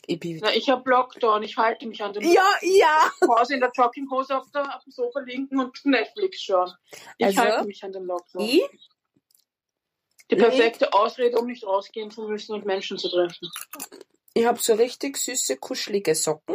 Ich 0.07 0.19
bin 0.19 0.39
Na, 0.43 0.55
ich 0.55 0.69
habe 0.71 0.89
Lockdown, 0.89 1.43
ich 1.43 1.57
halte 1.57 1.87
mich 1.87 2.03
an 2.03 2.13
den 2.13 2.23
Ja, 2.33 2.51
ja. 2.63 3.11
Pause 3.21 3.55
in 3.55 3.61
der 3.61 3.71
Jogginghose 3.75 4.37
auf, 4.39 4.51
der, 4.53 4.75
auf 4.75 4.83
dem 4.85 4.93
Sofa 4.93 5.21
liegen 5.21 5.61
und 5.61 5.85
Netflix 5.85 6.43
schauen. 6.43 6.73
Ich 7.19 7.27
Also, 7.27 7.41
halte 7.41 7.67
mich 7.67 7.85
an 7.85 7.93
den 7.93 8.05
Lockdown. 8.05 8.43
Ich? 8.43 8.69
Die 10.31 10.37
perfekte 10.37 10.93
Ausrede, 10.93 11.39
um 11.39 11.47
nicht 11.47 11.65
rausgehen 11.65 12.11
zu 12.11 12.23
müssen 12.23 12.55
und 12.55 12.65
Menschen 12.65 12.99
zu 12.99 13.09
treffen. 13.09 13.51
Ich 14.39 14.47
hab 14.47 14.61
so 14.61 14.75
richtig 14.75 15.17
süße, 15.17 15.57
kuschelige 15.57 16.15
Socken. 16.15 16.55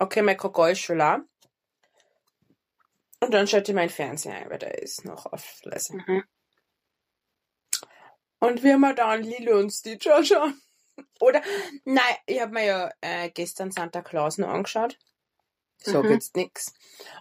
Okay, 0.00 0.20
mein 0.20 0.36
Kakao 0.36 0.66
ist 0.66 0.80
schon 0.80 0.98
la. 0.98 1.22
Und 3.20 3.30
dann 3.32 3.46
schalte 3.46 3.70
ich 3.70 3.76
meinen 3.76 3.88
Fernseher 3.88 4.34
ein, 4.34 4.50
weil 4.50 4.58
der 4.58 4.82
ist 4.82 5.04
noch 5.04 5.26
auf 5.26 5.60
leise. 5.62 5.94
Mhm. 5.94 6.24
Und 8.40 8.64
wir 8.64 8.72
haben 8.72 8.96
dann 8.96 9.22
Lilo 9.22 9.60
und 9.60 9.70
Stitch 9.70 10.08
anschauen. 10.08 10.60
Oder, 11.20 11.40
nein, 11.84 12.16
ich 12.26 12.40
habe 12.40 12.52
mir 12.52 12.64
ja 12.64 12.90
äh, 13.00 13.30
gestern 13.30 13.70
Santa 13.70 14.02
Claus 14.02 14.38
noch 14.38 14.48
angeschaut. 14.48 14.98
Sag 15.76 16.02
Mhm. 16.02 16.10
jetzt 16.10 16.34
nix. 16.34 16.74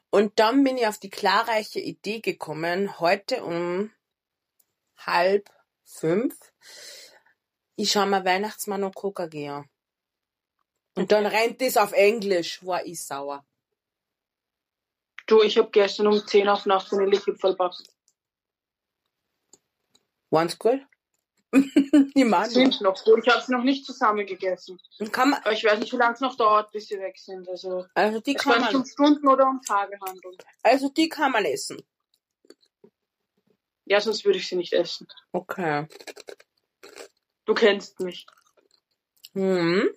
Und 0.10 0.40
dann 0.40 0.64
bin 0.64 0.78
ich 0.80 0.88
auf 0.88 0.98
die 0.98 1.12
klarreiche 1.12 1.82
Idee 1.82 2.20
gekommen, 2.20 3.00
heute 3.00 3.44
um 3.44 3.92
halb 4.98 5.52
fünf, 5.86 6.36
ich 7.76 7.92
schau 7.92 8.08
mir 8.08 8.26
Weihnachtsmann 8.26 8.84
und 8.84 8.96
KKG 8.96 9.50
an. 9.50 9.70
Und 10.96 11.12
dann 11.12 11.26
rennt 11.26 11.62
es 11.62 11.78
auf 11.78 11.94
Englisch, 11.94 12.66
war 12.66 12.86
ich 12.86 13.04
sauer. 13.04 13.46
Du, 15.28 15.44
ich 15.44 15.58
habe 15.58 15.70
gestern 15.72 16.08
um 16.08 16.26
10 16.26 16.50
auf 16.50 16.66
Nacht 16.66 16.92
Vanillekipferl 16.92 17.56
backen. 17.56 17.84
Waren's 20.32 20.58
gut? 20.58 20.82
ich 21.52 22.26
meine, 22.26 22.50
Sind 22.50 22.82
noch 22.82 23.04
gut. 23.04 23.26
Ich 23.26 23.34
habe 23.34 23.44
sie 23.44 23.52
noch 23.52 23.64
nicht 23.64 23.86
zusammen 23.86 24.26
gegessen. 24.26 24.80
kann 25.12 25.32
man, 25.32 25.42
Aber 25.42 25.52
ich 25.52 25.64
weiß 25.64 25.80
nicht, 25.80 25.92
wie 25.92 25.98
lange 25.98 26.14
es 26.14 26.20
noch 26.20 26.36
dauert, 26.36 26.72
bis 26.72 26.88
sie 26.88 27.00
weg 27.00 27.18
sind. 27.18 27.48
Also, 27.50 27.86
also 27.96 28.20
die 28.20 28.36
es 28.36 28.44
kann 28.44 28.64
sich 28.64 28.74
um 28.74 28.82
man, 28.82 28.86
Stunden 28.86 29.28
oder 29.28 29.48
um 29.48 29.62
Tage 29.62 29.98
handeln. 30.06 30.38
also 30.62 30.90
die 30.90 31.10
kann 31.10 31.32
man 31.32 31.46
essen. 31.46 31.82
Ja, 33.86 34.00
sonst 34.00 34.24
würde 34.26 34.38
ich 34.38 34.48
sie 34.48 34.56
nicht 34.56 34.74
essen. 34.74 35.08
Okay. 35.32 35.88
Du 37.46 37.56
kennst 37.56 38.00
mich. 38.00 38.28
Hm. 39.34 39.90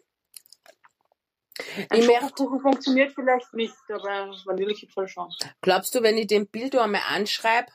Ein 1.90 2.00
Ich 2.00 2.06
merk- 2.06 2.22
Schokokuchen 2.22 2.60
funktioniert 2.60 3.12
vielleicht 3.14 3.52
nicht, 3.54 3.74
aber 3.88 4.34
Vanillekipferl 4.44 5.08
schon. 5.08 5.32
Glaubst 5.60 5.94
du, 5.94 6.02
wenn 6.02 6.16
ich 6.18 6.26
den 6.26 6.46
Bild 6.48 6.74
einmal 6.76 7.02
anschreibe 7.08 7.70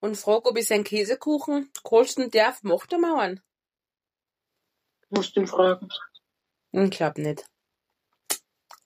und 0.00 0.16
frage, 0.16 0.46
ob 0.50 0.56
ich 0.58 0.66
seinen 0.68 0.84
Käsekuchen 0.84 1.70
kosten 1.82 2.30
darf, 2.30 2.62
macht 2.62 2.92
er 2.92 2.98
mal 2.98 3.18
einen? 3.20 3.40
Musst 5.10 5.36
ihn 5.36 5.46
fragen. 5.46 5.88
Ich 6.72 6.90
glaub 6.90 7.16
nicht. 7.18 7.46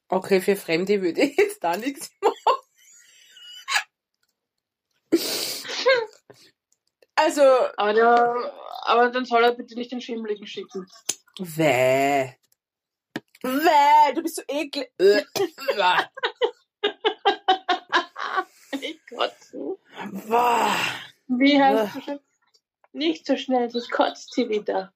Okay, 0.09 0.41
für 0.41 0.57
Fremde 0.57 1.01
würde 1.03 1.23
ich 1.23 1.37
jetzt 1.37 1.63
da 1.65 1.77
nichts 1.77 2.11
machen. 2.21 2.57
Also, 7.15 7.43
Aber, 7.77 7.93
der, 7.93 8.53
aber 8.83 9.11
dann 9.11 9.25
soll 9.25 9.45
er 9.45 9.53
bitte 9.55 9.75
nicht 9.75 9.93
den 9.93 10.01
Schimmeligen 10.01 10.47
schicken. 10.47 10.87
weh. 11.39 12.31
Weh, 13.43 14.15
du 14.15 14.23
bist 14.23 14.37
so 14.37 14.43
eklig. 14.49 14.91
Ich 18.81 18.99
kotze. 19.07 19.79
Boah. 20.29 20.77
Wie 21.29 21.61
heißt 21.61 21.97
du 21.97 22.01
schon? 22.01 22.21
Nicht 22.93 23.27
so 23.27 23.37
schnell, 23.37 23.71
sonst 23.71 23.91
kotzt 23.91 24.35
sie 24.35 24.49
wieder. 24.49 24.93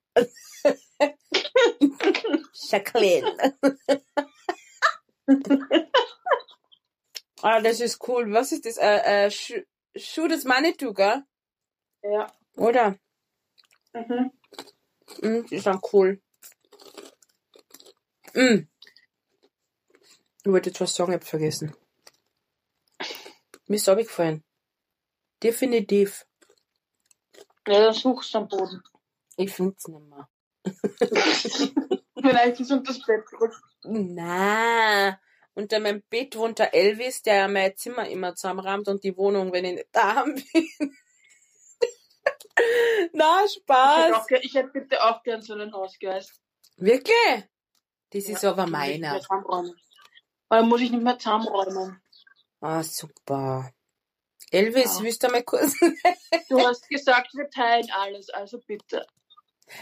Jacqueline. 2.69 3.57
ah, 7.41 7.61
das 7.61 7.79
ist 7.81 8.07
cool. 8.07 8.31
Was 8.33 8.51
ist 8.51 8.65
das? 8.65 8.77
Äh, 8.77 9.25
äh, 9.25 9.31
Sch 9.31 9.63
Schuh 9.95 10.27
des 10.27 10.43
Manitou, 10.43 10.93
gell? 10.93 11.23
Ja. 12.03 12.31
Oder? 12.55 12.97
Mhm. 13.93 14.31
Mm, 15.21 15.45
die 15.47 15.59
sind 15.59 15.81
cool. 15.91 16.21
Mm. 18.37 18.67
Ich 20.45 20.51
wollte 20.51 20.69
jetzt 20.69 20.79
was 20.79 20.93
sagen, 20.95 21.11
ich 21.11 21.15
hab's 21.15 21.29
vergessen. 21.29 21.75
Mir 23.67 23.75
ist 23.75 23.85
gefallen. 23.85 24.43
Definitiv. 25.41 26.25
Ja, 27.67 27.81
dann 27.85 27.93
suchst 27.93 28.33
du 28.33 28.37
am 28.37 28.47
Boden. 28.47 28.81
Ich 29.37 29.51
find's 29.53 29.87
nicht 29.87 30.01
mehr. 30.07 30.29
Vielleicht 32.21 32.59
ist 32.59 32.71
unter 32.71 32.93
das 32.93 33.03
Bett 33.05 33.25
gerutscht. 33.29 33.59
Na, 33.83 35.19
unter 35.53 35.79
meinem 35.79 36.01
Bett 36.09 36.35
wohnt 36.37 36.59
der 36.59 36.73
Elvis, 36.73 37.21
der 37.23 37.47
mein 37.47 37.75
Zimmer 37.75 38.07
immer 38.07 38.35
zusammenrammt 38.35 38.87
und 38.87 39.03
die 39.03 39.15
Wohnung, 39.17 39.51
wenn 39.51 39.65
ich 39.65 39.73
nicht 39.75 39.89
da 39.91 40.23
bin. 40.23 40.43
Na, 43.13 43.43
Ich 43.45 43.51
hätte, 43.55 43.59
Spaß. 43.61 44.13
auch, 44.13 44.27
ge- 44.27 44.39
ich 44.43 44.55
hätte 44.55 44.69
bitte 44.69 45.03
auch 45.03 45.21
gern 45.23 45.41
so 45.41 45.53
einen 45.53 45.73
Hausgeist. 45.73 46.39
Wirklich? 46.77 47.43
Das 48.11 48.23
ist 48.25 48.41
Ja, 48.43 48.51
aber 48.51 48.63
ich 48.65 48.69
nicht 48.69 49.01
meiner. 49.01 49.21
Weil 50.49 50.59
dann 50.61 50.69
muss 50.69 50.81
ich 50.81 50.91
nicht 50.91 51.03
mehr 51.03 51.17
zusammenräumen. 51.19 52.01
Ah, 52.61 52.81
super. 52.83 53.71
Elvis, 54.51 54.97
Ja. 54.97 55.03
willst 55.03 55.23
du 55.23 55.27
mal 55.29 55.43
kurz? 55.43 55.73
Du 56.49 56.59
hast 56.65 56.87
gesagt, 56.87 57.33
wir 57.33 57.49
teilen 57.49 57.89
alles, 57.91 58.29
also 58.29 58.59
bitte. 58.59 59.05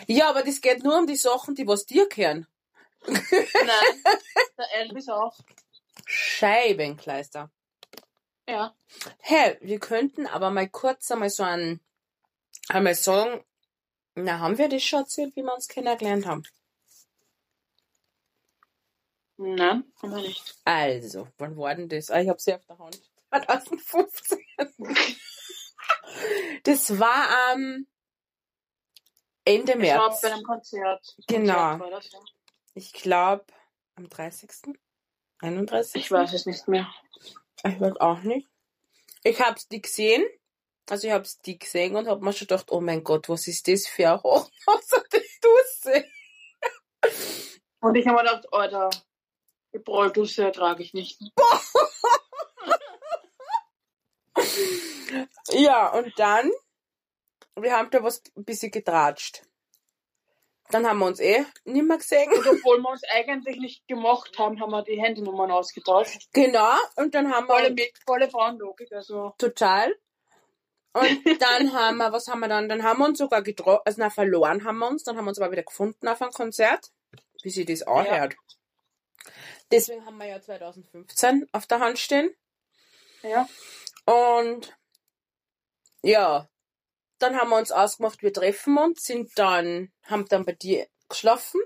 ja, 0.08 0.30
aber 0.30 0.42
das 0.44 0.60
geht 0.62 0.84
nur 0.84 0.98
um 0.98 1.06
die 1.06 1.16
Sachen, 1.16 1.54
die 1.54 1.68
was 1.68 1.86
dir 1.86 2.10
gehören. 2.10 2.48
Nein, 3.06 3.22
der 4.58 4.74
Elvis 4.80 5.08
auch. 5.10 5.38
Scheibenkleister. 6.08 7.52
Ja. 8.48 8.76
Hey, 9.20 9.58
wir 9.62 9.80
könnten 9.80 10.26
aber 10.28 10.50
mal 10.50 10.68
kurz 10.70 11.12
einmal 11.12 11.30
so 11.30 11.44
ein, 11.44 11.80
einmal 12.70 12.96
sagen, 12.96 13.44
na, 14.16 14.40
haben 14.40 14.58
wir 14.58 14.70
das 14.70 14.84
schon 14.84 15.00
erzählt, 15.02 15.36
wie 15.36 15.44
wir 15.44 15.54
uns 15.54 15.68
kennengelernt 15.68 16.26
haben? 16.26 16.44
Nein, 19.38 19.84
haben 20.02 20.12
wir 20.12 20.22
nicht. 20.22 20.56
Also, 20.64 21.28
wann 21.38 21.58
war 21.58 21.76
denn 21.76 21.90
das? 21.90 22.10
Ah, 22.10 22.22
ich 22.22 22.30
habe 22.30 22.40
sie 22.40 22.54
auf 22.54 22.66
der 22.66 22.78
Hand. 22.78 23.02
2015. 23.32 24.40
das 26.64 27.00
war 27.00 27.52
am 27.52 27.86
Ende 29.44 29.74
Ich 29.74 29.78
war 29.78 30.08
März. 30.08 30.22
bei 30.22 30.32
einem 30.34 30.44
Konzert. 30.44 31.16
Genau. 31.28 31.78
Konzert 31.78 31.94
das, 31.94 32.12
ja. 32.12 32.20
Ich 32.76 32.94
glaube, 32.94 33.46
am 33.96 34.10
30. 34.10 34.50
31. 35.40 35.96
Ich 35.96 36.12
weiß 36.12 36.34
es 36.34 36.46
nicht 36.46 36.68
mehr. 36.68 36.88
Ich 37.64 37.80
weiß 37.80 37.98
auch 37.98 38.22
nicht. 38.22 38.48
Ich 39.24 39.42
hab's 39.42 39.68
die 39.68 39.82
gesehen. 39.82 40.26
Also 40.90 41.08
ich 41.08 41.14
hab's 41.14 41.42
die 41.42 41.58
gesehen 41.58 41.96
und 41.96 42.08
hab 42.08 42.22
mir 42.22 42.32
schon 42.32 42.48
gedacht, 42.48 42.72
oh 42.72 42.80
mein 42.80 43.04
Gott, 43.04 43.28
was 43.28 43.48
ist 43.48 43.68
das 43.68 43.88
für 43.88 44.12
ein 44.12 44.24
Hochhaus 44.24 44.94
an 44.94 45.04
der 45.12 45.22
Dusse? 45.42 46.06
Und 47.82 47.96
ich 47.96 48.08
habe 48.08 48.18
mir 48.18 48.24
gedacht, 48.30 48.48
Alter, 48.54 48.90
die 49.76 49.80
Bräudusse 49.80 50.46
ertrage 50.46 50.82
ich 50.84 50.94
nicht. 50.94 51.20
Ja, 55.50 55.90
und 55.94 56.12
dann, 56.18 56.52
wir 57.56 57.74
haben 57.78 57.90
da 57.92 58.04
was 58.04 58.22
ein 58.36 58.44
bisschen 58.44 58.72
getratscht. 58.72 59.44
Dann 60.72 60.88
haben 60.88 60.98
wir 61.00 61.06
uns 61.06 61.20
eh 61.20 61.46
nicht 61.64 61.86
mehr 61.86 61.98
gesehen. 61.98 62.32
Und 62.34 62.40
obwohl 62.48 62.80
wir 62.80 62.90
uns 62.90 63.04
eigentlich 63.14 63.58
nicht 63.60 63.88
gemocht 63.88 64.38
haben, 64.40 64.60
haben 64.60 64.72
wir 64.72 64.82
die 64.84 65.00
Handynummern 65.00 65.52
ausgetauscht. 65.52 66.28
Genau, 66.34 66.74
und 66.96 67.14
dann 67.14 67.32
haben 67.34 67.48
wir 67.48 67.56
Volle, 67.56 67.70
Mit- 67.72 67.94
volle 68.06 68.30
Frauenlogik, 68.30 68.92
also. 68.92 69.34
total. 69.38 69.96
Und 70.94 71.06
dann 71.42 71.72
haben 71.74 71.98
wir, 71.98 72.12
was 72.12 72.28
haben 72.28 72.40
wir 72.40 72.48
dann? 72.48 72.68
Dann 72.68 72.84
haben 72.84 73.00
wir 73.00 73.06
uns 73.06 73.20
sogar 73.20 73.42
getroffen, 73.44 73.82
also 73.86 74.02
na, 74.02 74.10
verloren 74.10 74.64
haben 74.66 74.80
wir 74.80 74.88
uns, 74.88 75.04
dann 75.04 75.16
haben 75.18 75.26
wir 75.26 75.30
uns 75.30 75.40
aber 75.40 75.52
wieder 75.52 75.64
gefunden 75.64 76.08
auf 76.08 76.22
einem 76.22 76.32
Konzert, 76.32 76.92
wie 77.44 77.52
sie 77.52 77.66
das 77.66 77.86
auch 77.86 78.04
Ja. 78.04 78.28
Deswegen 79.72 80.06
haben 80.06 80.18
wir 80.18 80.28
ja 80.28 80.42
2015 80.42 81.48
auf 81.52 81.68
der 81.68 81.80
Hand 81.80 82.00
stehen. 82.00 82.34
Ja. 83.24 83.48
Und 84.06 84.78
ja, 86.04 86.48
dann 87.18 87.36
haben 87.36 87.50
wir 87.50 87.58
uns 87.58 87.72
ausgemacht, 87.72 88.22
wir 88.22 88.32
treffen 88.32 88.78
uns, 88.78 89.04
sind 89.04 89.32
dann, 89.38 89.92
haben 90.04 90.28
dann 90.28 90.46
bei 90.46 90.52
dir 90.52 90.88
geschlafen. 91.10 91.62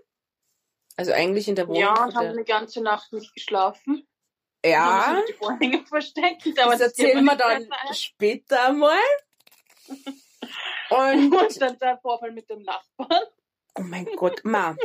Also 0.96 1.12
eigentlich 1.12 1.48
in 1.48 1.56
der 1.56 1.68
Wohnung. 1.68 1.82
Ja, 1.82 2.06
und 2.06 2.16
haben 2.16 2.28
eine 2.28 2.44
ganze 2.44 2.82
Nacht 2.82 3.12
nicht 3.14 3.34
geschlafen. 3.34 4.08
Ja 4.66 5.22
die 5.28 5.34
Vorhänge 5.34 5.86
versteckt. 5.86 6.46
Aber 6.60 6.76
das 6.76 6.94
geht 6.94 7.06
erzählen 7.06 7.24
wir 7.24 7.36
dann 7.36 7.70
später 7.94 8.68
einmal. 8.68 8.98
ein. 9.88 9.96
Und 10.90 11.36
Und 11.36 11.62
dann 11.62 11.78
der 11.78 12.00
Vorfall 12.00 12.32
mit 12.32 12.50
dem 12.50 12.64
Nachbarn. 12.64 13.24
Oh 13.76 13.82
mein 13.82 14.06
Gott, 14.18 14.42
ma. 14.44 14.76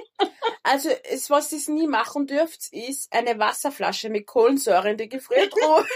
Also, 0.63 0.89
es, 1.05 1.29
was 1.31 1.53
ihr 1.53 1.75
nie 1.75 1.87
machen 1.87 2.27
dürft, 2.27 2.73
ist 2.73 3.13
eine 3.13 3.39
Wasserflasche 3.39 4.09
mit 4.09 4.27
Kohlensäure 4.27 4.91
in 4.91 4.97
die 4.97 5.09
Gefriertruhe. 5.09 5.87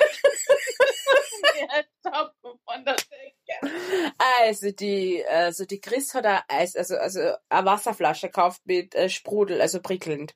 Also, 4.40 4.70
die, 4.72 5.24
also, 5.26 5.64
die 5.64 5.80
Chris 5.80 6.14
hat 6.14 6.26
ein 6.26 6.42
Eis, 6.48 6.76
also, 6.76 6.96
also, 6.96 7.20
eine 7.48 7.66
Wasserflasche 7.66 8.28
gekauft 8.28 8.62
mit 8.64 8.94
äh, 8.94 9.08
Sprudel, 9.08 9.60
also 9.60 9.80
prickelnd. 9.80 10.34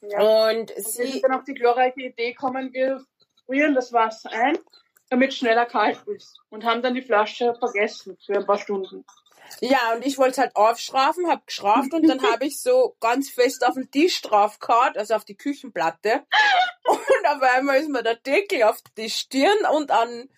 Ja. 0.00 0.20
Und 0.48 0.72
Und 0.72 0.72
sie, 0.76 1.06
sind 1.06 1.24
dann 1.24 1.34
auf 1.34 1.44
die 1.44 1.54
glorreiche 1.54 2.00
Idee 2.00 2.32
gekommen, 2.32 2.72
wir 2.72 3.04
frieren 3.44 3.74
das 3.74 3.92
Wasser 3.92 4.30
ein, 4.30 4.58
damit 5.10 5.30
es 5.30 5.38
schneller 5.38 5.66
kalt 5.66 6.02
ist. 6.06 6.38
Und 6.48 6.64
haben 6.64 6.82
dann 6.82 6.94
die 6.94 7.02
Flasche 7.02 7.54
vergessen 7.54 8.16
für 8.24 8.34
ein 8.34 8.46
paar 8.46 8.58
Stunden. 8.58 9.04
Ja, 9.60 9.94
und 9.94 10.04
ich 10.04 10.18
wollte 10.18 10.32
es 10.32 10.38
halt 10.38 10.56
aufschrafen, 10.56 11.28
hab 11.28 11.46
geschraft 11.46 11.92
und 11.92 12.06
dann 12.08 12.22
habe 12.22 12.46
ich 12.46 12.60
so 12.60 12.96
ganz 13.00 13.30
fest 13.30 13.64
auf 13.64 13.74
den 13.74 13.90
Tisch 13.90 14.20
draufgehauen, 14.22 14.96
also 14.96 15.14
auf 15.14 15.24
die 15.24 15.36
Küchenplatte. 15.36 16.26
Und 16.84 17.26
auf 17.26 17.42
einmal 17.42 17.80
ist 17.80 17.88
mir 17.88 18.02
der 18.02 18.16
Deckel 18.16 18.62
auf 18.64 18.80
die 18.96 19.10
Stirn 19.10 19.64
und 19.72 19.90
an, 19.90 20.28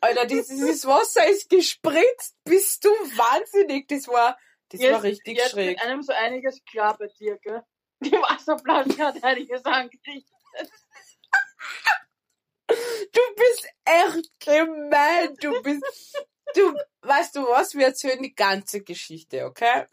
Alter, 0.00 0.26
dieses, 0.26 0.86
Wasser 0.86 1.28
ist 1.28 1.50
gespritzt. 1.50 2.36
Bist 2.44 2.84
du 2.84 2.88
wahnsinnig? 2.88 3.88
Das 3.88 4.06
war, 4.08 4.38
das 4.68 4.80
war 4.80 5.02
richtig 5.02 5.38
jetzt 5.38 5.50
schräg. 5.50 5.70
mit 5.70 5.82
einem 5.82 6.02
so 6.02 6.12
einiges 6.12 6.62
klar 6.64 6.96
bei 6.96 7.08
dir, 7.18 7.38
gell? 7.38 7.62
Die 8.00 8.12
Wasserflasche 8.12 8.98
hat 8.98 9.24
einiges 9.24 9.64
angerichtet. 9.64 10.24
Du 12.68 13.20
bist 13.34 13.68
echt 13.84 14.40
gemein. 14.40 15.34
Du 15.40 15.62
bist, 15.62 16.26
du, 16.54 16.74
weißt 17.02 17.36
du 17.36 17.42
was? 17.48 17.74
Wir 17.74 17.86
erzählen 17.86 18.22
die 18.22 18.34
ganze 18.34 18.82
Geschichte, 18.82 19.44
okay? 19.44 19.86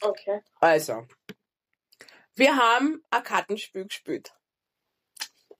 Okay. 0.00 0.42
Also. 0.60 1.06
Wir 2.34 2.56
haben 2.56 3.02
ein 3.10 3.22
Kartenspiel 3.22 3.86
gespielt. 3.86 4.34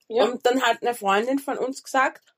Ja. 0.08 0.24
Und 0.24 0.44
dann 0.46 0.62
hat 0.62 0.82
eine 0.82 0.94
Freundin 0.94 1.38
von 1.38 1.58
uns 1.58 1.82
gesagt, 1.82 2.34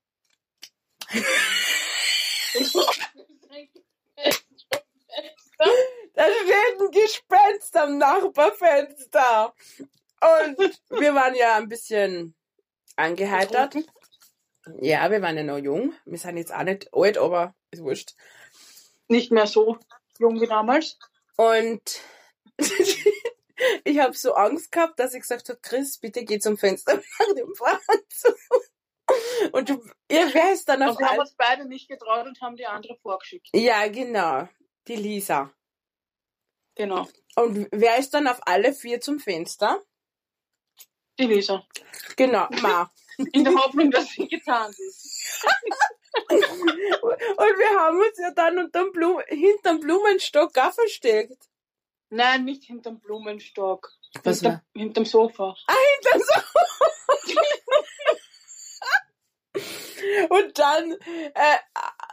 da 6.15 6.25
steht 6.31 6.81
ein 6.81 6.91
Gespenst 6.91 7.77
am 7.77 7.99
Nachbarfenster. 7.99 9.55
Und 10.21 10.81
wir 10.89 11.15
waren 11.15 11.35
ja 11.35 11.57
ein 11.57 11.69
bisschen 11.69 12.35
angeheitert. 12.97 13.77
Ja, 14.81 15.11
wir 15.11 15.23
waren 15.23 15.37
ja 15.37 15.43
noch 15.43 15.59
jung. 15.59 15.95
Wir 16.05 16.19
sind 16.19 16.37
jetzt 16.37 16.55
auch 16.55 16.63
nicht 16.63 16.93
alt, 16.93 17.19
aber 17.19 17.55
ist 17.71 17.83
wurscht. 17.83 18.15
Nicht 19.09 19.33
mehr 19.33 19.47
so 19.47 19.79
jung 20.19 20.41
wie 20.41 20.47
damals. 20.47 20.99
Und 21.37 22.01
ich 23.85 23.99
habe 23.99 24.15
so 24.15 24.35
Angst 24.35 24.73
gehabt, 24.73 24.99
dass 24.99 25.15
ich 25.15 25.21
gesagt 25.21 25.49
habe, 25.49 25.61
Chris, 25.63 25.99
bitte 25.99 26.25
geh 26.25 26.39
zum 26.39 26.59
Fenster 26.59 26.95
und 26.95 27.05
mach 27.19 27.35
den 27.35 27.55
Vorhang 27.55 28.03
zu. 28.09 28.29
Und 29.53 29.69
du, 29.71 29.83
ihr 30.11 30.33
wer 30.35 30.53
ist 30.53 30.69
dann 30.69 30.83
auf 30.83 30.91
Und 30.91 31.01
wir 31.01 31.09
haben 31.09 31.19
uns 31.21 31.35
beide 31.35 31.67
nicht 31.67 31.89
getraut 31.89 32.27
und 32.27 32.41
haben 32.41 32.57
die 32.57 32.67
andere 32.67 32.97
vorgeschickt. 32.99 33.49
Ja, 33.55 33.89
genau. 33.89 34.49
Die 34.87 34.97
Lisa. 34.97 35.51
Genau. 36.75 37.09
Und 37.37 37.69
wer 37.73 37.99
ist 37.99 38.13
dann 38.15 38.29
auf 38.29 38.41
alle 38.47 38.73
vier 38.75 39.01
zum 39.01 39.19
Fenster? 39.19 39.83
Die 41.19 41.25
Lisa. 41.25 41.67
Genau, 42.17 42.49
Ma. 42.61 42.91
In 43.33 43.45
der 43.45 43.55
Hoffnung, 43.55 43.91
dass 43.91 44.11
sie 44.11 44.29
getan 44.29 44.71
ist. 44.71 45.45
Und 46.31 47.59
wir 47.59 47.81
haben 47.81 47.99
uns 47.99 48.19
ja 48.19 48.31
dann 48.31 48.59
unterm 48.59 48.93
Blum 48.93 49.21
hinterm 49.27 49.81
Blumenstock 49.81 50.57
auch 50.57 50.73
versteckt. 50.73 51.49
Nein, 52.11 52.45
nicht 52.45 52.65
hinterm 52.65 53.01
Blumenstock. 53.01 53.93
Was 54.23 54.41
hinterm, 54.41 54.61
hinterm 54.75 55.05
Sofa. 55.05 55.57
Hinterm 56.03 56.23
Und 60.31 60.59
dann 60.59 60.93
äh, 60.93 61.59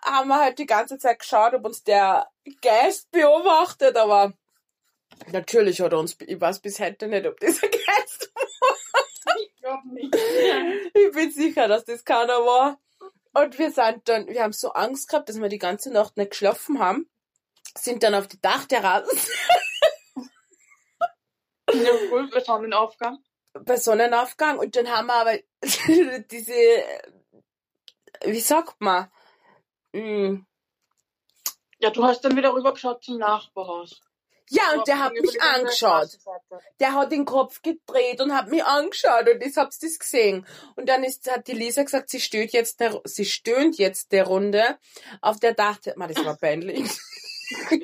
haben 0.03 0.27
wir 0.27 0.39
halt 0.39 0.59
die 0.59 0.65
ganze 0.65 0.97
Zeit 0.97 1.19
geschaut, 1.19 1.53
ob 1.53 1.65
uns 1.65 1.83
der 1.83 2.27
Geist 2.61 3.11
beobachtet, 3.11 3.95
aber 3.95 4.33
natürlich 5.31 5.81
hat 5.81 5.93
er 5.93 5.99
uns, 5.99 6.17
ich 6.19 6.39
weiß 6.39 6.59
bis 6.59 6.79
heute 6.79 7.07
nicht, 7.07 7.25
ob 7.25 7.41
ein 7.41 7.47
Geist 7.61 8.31
glaube 9.65 9.89
nicht. 9.93 10.15
Ich 10.93 11.11
bin 11.11 11.31
sicher, 11.31 11.67
dass 11.67 11.85
das 11.85 12.05
keiner 12.05 12.45
war. 12.45 12.79
Und 13.33 13.57
wir 13.59 13.71
sind 13.71 14.07
dann, 14.07 14.27
wir 14.27 14.43
haben 14.43 14.53
so 14.53 14.71
Angst 14.71 15.09
gehabt, 15.09 15.27
dass 15.27 15.39
wir 15.41 15.49
die 15.49 15.57
ganze 15.57 15.91
Nacht 15.91 16.15
nicht 16.15 16.31
geschlafen 16.31 16.79
haben, 16.79 17.09
sind 17.77 18.03
dann 18.03 18.15
auf 18.15 18.27
die 18.27 18.39
Dachterrasse 18.39 19.11
der 21.73 21.93
Früh 22.09 22.29
bei 22.29 22.39
Sonnenaufgang. 22.39 23.17
bei 23.53 23.75
Sonnenaufgang 23.77 24.59
und 24.59 24.75
dann 24.75 24.87
haben 24.89 25.07
wir 25.07 25.15
aber 25.15 25.37
diese, 26.31 26.53
wie 28.23 28.39
sagt 28.39 28.79
man, 28.79 29.11
Hm, 29.93 30.45
Ja, 31.79 31.89
du 31.89 32.03
hast 32.03 32.21
dann 32.21 32.37
wieder 32.37 32.53
rübergeschaut 32.53 33.03
zum 33.03 33.17
Nachbarhaus. 33.17 34.01
Ja, 34.49 34.73
und 34.73 34.87
der 34.87 34.99
hat 34.99 35.13
mich 35.13 35.41
angeschaut. 35.41 36.19
Der 36.79 36.93
hat 36.93 37.11
den 37.11 37.25
Kopf 37.25 37.61
gedreht 37.61 38.21
und 38.21 38.33
hat 38.33 38.49
mich 38.49 38.63
angeschaut 38.63 39.27
und 39.27 39.41
ich 39.41 39.57
hab's 39.57 39.79
das 39.79 39.97
gesehen. 39.97 40.45
Und 40.75 40.87
dann 40.87 41.03
ist, 41.03 41.29
hat 41.29 41.47
die 41.47 41.53
Lisa 41.53 41.83
gesagt, 41.83 42.09
sie 42.09 42.19
stöhnt 42.19 42.51
jetzt 42.53 42.79
der, 42.79 43.01
sie 43.05 43.25
stöhnt 43.25 43.77
jetzt 43.77 44.11
der 44.11 44.25
Runde. 44.27 44.77
Auf 45.21 45.39
der 45.39 45.53
dachte, 45.53 45.93
man, 45.97 46.13
das 46.13 46.23
war 46.23 46.37
peinlich. 46.37 46.89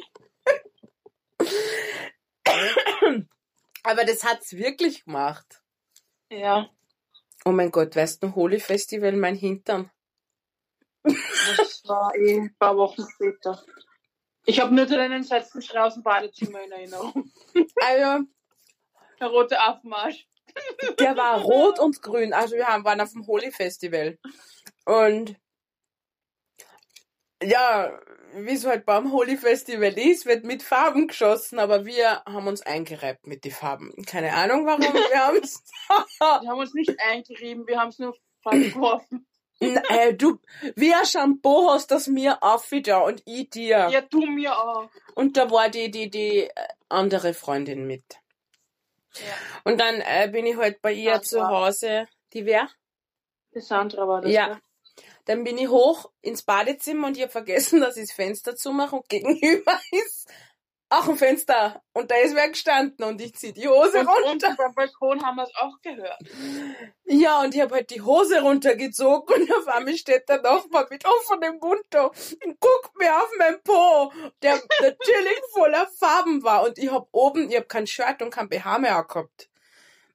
Aber 3.83 4.05
das 4.05 4.23
hat's 4.23 4.53
wirklich 4.53 5.05
gemacht. 5.05 5.63
Ja, 6.29 6.69
Oh 7.43 7.51
mein 7.51 7.71
Gott, 7.71 7.95
weißt 7.95 8.21
du, 8.21 8.35
Holy 8.35 8.59
Festival, 8.59 9.13
mein 9.13 9.35
Hintern. 9.35 9.89
das 11.03 11.81
war 11.85 12.13
eh 12.15 12.39
ein 12.39 12.55
paar 12.59 12.77
Wochen 12.77 13.03
später. 13.15 13.63
Ich 14.45 14.59
habe 14.59 14.73
nur 14.73 14.85
deinen 14.85 15.23
letzten 15.23 15.61
Schrei 15.61 15.81
aus 15.81 15.93
dem 15.93 16.03
Badezimmer 16.03 16.61
in 16.63 16.71
Erinnerung. 16.71 17.31
Also, 17.83 18.23
Der 19.19 19.27
rote 19.27 19.59
Affenmarsch. 19.59 20.27
der 20.99 21.15
war 21.17 21.41
rot 21.41 21.79
und 21.79 22.01
grün. 22.01 22.33
Also 22.33 22.55
wir 22.55 22.67
haben, 22.67 22.83
waren 22.83 23.01
auf 23.01 23.11
dem 23.11 23.27
Holy 23.27 23.51
Festival. 23.51 24.17
Und 24.85 25.35
ja, 27.43 27.99
wie 28.33 28.53
es 28.53 28.65
halt 28.65 28.85
beim 28.85 29.11
Holy 29.11 29.35
Festival 29.37 29.97
ist, 29.97 30.25
wird 30.25 30.43
mit 30.45 30.63
Farben 30.63 31.07
geschossen, 31.07 31.59
aber 31.59 31.85
wir 31.85 32.23
haben 32.25 32.47
uns 32.47 32.61
eingereibt 32.61 33.27
mit 33.27 33.43
den 33.43 33.51
Farben. 33.51 33.93
Keine 34.05 34.33
Ahnung 34.33 34.65
warum, 34.65 34.81
wir 34.81 35.19
haben 35.27 35.37
es. 35.41 35.63
Wir 36.19 36.49
haben 36.49 36.59
uns 36.59 36.73
nicht 36.73 36.97
eingerieben, 36.99 37.67
wir 37.67 37.79
haben 37.79 37.89
es 37.89 37.99
nur 37.99 38.15
verworfen. 38.41 39.27
äh, 39.89 40.13
du, 40.13 40.39
wie 40.75 40.93
ein 40.93 41.05
Shampoo 41.05 41.69
hast 41.69 41.91
das 41.91 42.07
mir 42.07 42.41
aufgetan 42.41 43.03
und 43.03 43.23
ich 43.25 43.49
dir. 43.49 43.89
Ja, 43.89 44.01
du 44.01 44.25
mir 44.25 44.57
auch. 44.57 44.89
Und 45.15 45.37
da 45.37 45.51
war 45.51 45.69
die, 45.69 45.91
die, 45.91 46.09
die 46.09 46.39
äh, 46.43 46.51
andere 46.89 47.33
Freundin 47.33 47.85
mit. 47.85 48.03
Ja. 49.13 49.33
Und 49.63 49.79
dann 49.79 50.01
äh, 50.01 50.29
bin 50.31 50.45
ich 50.45 50.57
halt 50.57 50.81
bei 50.81 50.93
ihr 50.93 51.21
Sandra. 51.21 51.27
zu 51.27 51.47
Hause. 51.47 52.07
Die 52.33 52.45
wer? 52.45 52.69
Die 53.53 53.59
Sandra 53.59 54.07
war 54.07 54.21
das. 54.21 54.31
Ja. 54.31 54.47
gell? 54.47 54.57
Dann 55.25 55.43
bin 55.43 55.57
ich 55.57 55.67
hoch 55.67 56.11
ins 56.21 56.43
Badezimmer 56.43 57.07
und 57.07 57.17
ich 57.17 57.23
habe 57.23 57.31
vergessen, 57.31 57.81
dass 57.81 57.97
ich 57.97 58.07
das 58.07 58.15
Fenster 58.15 58.55
zumache 58.55 58.95
und 58.95 59.09
gegenüber 59.09 59.79
ist 59.91 60.29
auch 60.91 61.07
ein 61.07 61.15
Fenster. 61.15 61.81
Und 61.93 62.11
da 62.11 62.15
ist 62.17 62.35
wer 62.35 62.49
gestanden 62.49 63.05
und 63.05 63.21
ich 63.21 63.33
zieh 63.35 63.53
die 63.53 63.67
Hose 63.67 63.99
Und 63.99 64.07
runter. 64.07 64.55
beim 64.57 64.75
Balkon 64.75 65.25
haben 65.25 65.37
wir 65.37 65.43
es 65.43 65.55
auch 65.55 65.81
gehört. 65.81 66.19
Ja, 67.05 67.41
und 67.41 67.55
ich 67.55 67.61
habe 67.61 67.75
halt 67.75 67.89
die 67.89 68.01
Hose 68.01 68.41
runtergezogen 68.41 69.35
und 69.41 69.53
auf 69.53 69.67
einmal 69.67 69.95
steht 69.97 70.27
der 70.29 70.41
Nachbar 70.41 70.87
mit 70.89 71.05
offenem 71.05 71.57
Mund 71.59 71.81
da 71.89 72.05
und 72.05 72.59
guckt 72.59 72.95
mir 72.97 73.15
auf 73.15 73.29
mein 73.37 73.61
Po, 73.63 74.11
der 74.41 74.61
natürlich 74.81 75.41
voller 75.53 75.87
Farben 75.97 76.43
war. 76.43 76.63
Und 76.63 76.77
ich 76.77 76.91
hab 76.91 77.07
oben, 77.11 77.49
ich 77.49 77.57
hab 77.57 77.69
kein 77.69 77.87
Shirt 77.87 78.21
und 78.21 78.29
kein 78.31 78.49
BH 78.49 78.79
mehr 78.79 79.03
gehabt. 79.03 79.49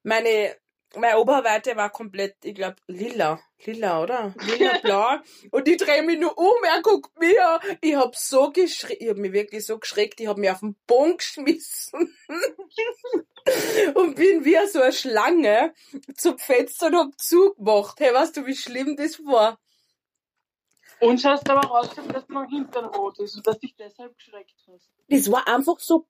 Meine, 0.03 0.55
meine 0.95 1.17
Oberweite 1.19 1.75
war 1.75 1.89
komplett, 1.89 2.35
ich 2.43 2.55
glaube, 2.55 2.77
lila. 2.87 3.39
Lila, 3.65 4.03
oder? 4.03 4.33
Lila, 4.47 4.77
blau. 4.79 5.17
Und 5.51 5.67
ich 5.67 5.77
drehe 5.77 6.03
mich 6.03 6.19
nur 6.19 6.37
um, 6.37 6.63
er 6.63 6.81
guckt 6.81 7.17
mir. 7.19 7.59
Ich 7.81 7.95
hab 7.95 8.15
so 8.15 8.51
geschreckt, 8.51 9.01
ich 9.01 9.09
hab 9.09 9.17
mich 9.17 9.33
wirklich 9.33 9.65
so 9.65 9.79
geschreckt, 9.79 10.19
ich 10.19 10.27
hab 10.27 10.37
mich 10.37 10.49
auf 10.49 10.59
den 10.59 10.75
Boden 10.85 11.17
geschmissen. 11.17 12.15
und 13.95 14.15
bin 14.15 14.45
wie 14.45 14.67
so 14.67 14.81
eine 14.81 14.93
Schlange 14.93 15.73
zum 16.15 16.37
Fenster 16.37 16.87
und 16.87 16.95
hab 16.95 17.19
zugemacht. 17.19 17.99
Hey, 17.99 18.13
weißt 18.13 18.37
du, 18.37 18.45
wie 18.45 18.55
schlimm 18.55 18.95
das 18.95 19.19
war? 19.19 19.59
Uns 20.99 21.23
hast 21.25 21.47
du 21.47 21.51
aber 21.51 21.67
rausgefunden, 21.67 22.13
dass 22.13 22.27
mein 22.27 22.49
Hintern 22.49 22.85
rot 22.85 23.19
ist 23.19 23.35
und 23.35 23.45
dass 23.45 23.59
dich 23.59 23.75
deshalb 23.75 24.17
geschreckt 24.17 24.55
hast. 24.67 24.89
Das 25.07 25.31
war 25.31 25.47
einfach 25.47 25.79
so 25.79 26.07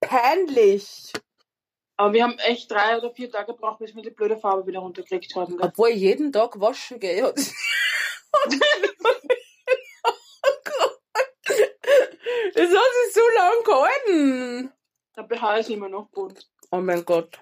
peinlich. 0.00 1.12
Aber 1.96 2.12
wir 2.12 2.24
haben 2.24 2.38
echt 2.38 2.70
drei 2.70 2.98
oder 2.98 3.12
vier 3.12 3.30
Tage 3.30 3.52
gebraucht, 3.52 3.78
bis 3.78 3.94
wir 3.94 4.02
die 4.02 4.10
blöde 4.10 4.36
Farbe 4.36 4.66
wieder 4.66 4.80
runtergekriegt 4.80 5.34
haben. 5.36 5.56
gell? 5.56 5.66
Obwohl 5.68 5.90
ich 5.90 6.00
jeden 6.00 6.32
Tag 6.32 6.58
waschen 6.60 6.98
gehe. 6.98 7.22
Das 12.54 12.68
hat 12.68 12.92
sich 13.04 13.14
so 13.14 13.20
lang 13.36 13.64
gehalten. 13.64 14.72
Der 15.16 15.22
BH 15.22 15.56
ist 15.58 15.70
immer 15.70 15.88
noch 15.88 16.08
bunt. 16.08 16.48
Oh 16.70 16.80
mein 16.80 17.04
Gott. 17.04 17.40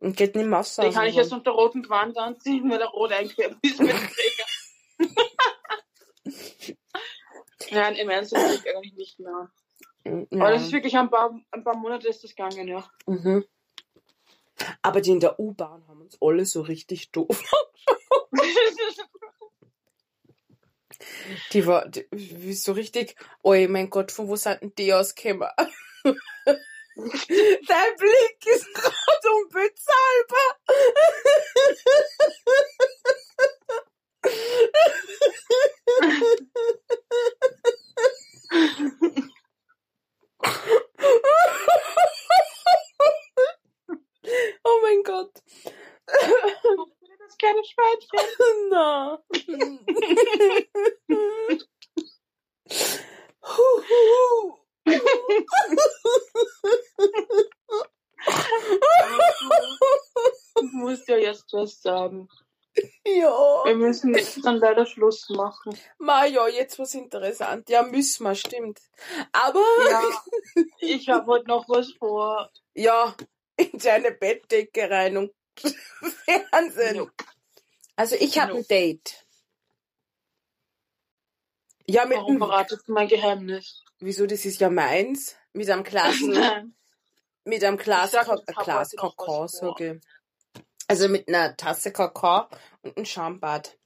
Und 0.00 0.16
geht 0.16 0.34
nicht 0.34 0.48
Masse 0.48 0.82
Den 0.82 0.92
kann 0.92 1.06
ich 1.06 1.14
jetzt 1.14 1.32
unter 1.32 1.52
roten 1.52 1.82
Gewand 1.82 2.18
anziehen, 2.18 2.68
weil 2.68 2.78
der 2.78 2.88
rot 2.88 3.12
eingefärbt 3.12 3.56
ist 3.62 3.78
mit 3.78 3.90
dem 3.90 3.98
Träger. 3.98 4.46
Nein, 7.70 7.94
im 7.94 8.10
Ernst, 8.10 8.32
das 8.32 8.52
liegt 8.52 8.66
eigentlich 8.68 8.94
nicht 8.94 9.18
mehr. 9.20 9.50
Aber 10.04 10.50
das 10.52 10.62
ist 10.62 10.72
wirklich 10.72 10.96
ein 10.96 11.10
paar, 11.10 11.38
ein 11.50 11.64
paar 11.64 11.76
Monate 11.76 12.08
ist 12.08 12.24
das 12.24 12.34
gegangen, 12.34 12.66
ja. 12.68 12.84
Mhm. 13.06 13.44
Aber 14.82 15.00
die 15.00 15.12
in 15.12 15.20
der 15.20 15.38
U-Bahn 15.38 15.86
haben 15.88 16.00
uns 16.00 16.18
alle 16.20 16.44
so 16.44 16.62
richtig 16.62 17.10
doof. 17.12 17.42
Die 21.52 21.66
war 21.66 21.88
die, 21.88 22.06
so 22.52 22.72
richtig, 22.72 23.16
oh 23.42 23.54
mein 23.68 23.90
Gott, 23.90 24.12
von 24.12 24.28
wo 24.28 24.36
sind 24.36 24.62
denn 24.62 24.72
die 24.76 24.94
ausgekommen? 24.94 25.48
Dein 26.04 26.16
Blick 27.96 28.46
ist 28.46 28.72
gerade 28.74 29.30
unbezahlbar. 29.42 30.58
oh 44.64 44.80
mein 44.82 45.02
Gott. 45.02 45.32
das 47.18 47.36
kleine 47.38 47.62
Schweinchen. 47.64 48.68
Na. 48.70 49.22
Huhu. 53.42 54.58
Ich 60.54 60.72
muss 60.72 61.04
dir 61.04 61.20
jetzt 61.20 61.52
was 61.52 61.80
sagen. 61.80 62.28
ja. 63.06 63.64
Wir 63.64 63.74
müssen 63.76 64.14
jetzt 64.14 64.44
dann 64.44 64.56
leider 64.56 64.86
Schluss 64.86 65.28
machen. 65.28 65.76
Ma, 65.98 66.24
ja, 66.24 66.48
jetzt 66.48 66.78
was 66.78 66.94
interessant. 66.94 67.68
Ja, 67.68 67.82
müssen 67.82 68.24
wir, 68.24 68.34
stimmt. 68.34 68.80
Aber, 69.32 69.62
Ja, 69.90 70.02
ich 70.78 71.08
habe 71.08 71.26
heute 71.26 71.48
noch 71.48 71.68
was 71.68 71.92
vor. 71.98 72.50
ja, 72.74 73.14
in 73.56 73.78
deine 73.78 74.12
Bettdecke 74.12 74.88
rein 74.90 75.16
und 75.18 75.32
Fernsehen. 76.24 76.96
Jo. 76.96 77.10
Also, 77.96 78.16
ich 78.18 78.38
habe 78.38 78.52
Jo. 78.52 78.58
ein 78.58 78.66
Date. 78.66 79.26
Ja, 81.86 82.06
mit 82.06 82.16
Warum 82.18 82.38
verratest 82.38 82.88
du 82.88 82.92
mein 82.92 83.08
Geheimnis? 83.08 83.82
wieso, 83.98 84.26
das 84.26 84.44
ist 84.44 84.60
ja 84.60 84.70
meins. 84.70 85.36
Mit 85.52 85.68
einem 85.68 85.84
Glas, 85.84 86.16
Nein. 86.22 86.74
mit 87.44 87.62
einem 87.62 87.76
Kakao, 87.76 89.40
was 89.40 89.58
vor. 89.58 89.76
sage. 89.76 90.00
Also 90.92 91.08
mit 91.08 91.26
einer 91.26 91.56
Tasse 91.56 91.90
Kakao 91.90 92.48
und 92.82 92.98
einem 92.98 93.06
Schaumbad. 93.06 93.78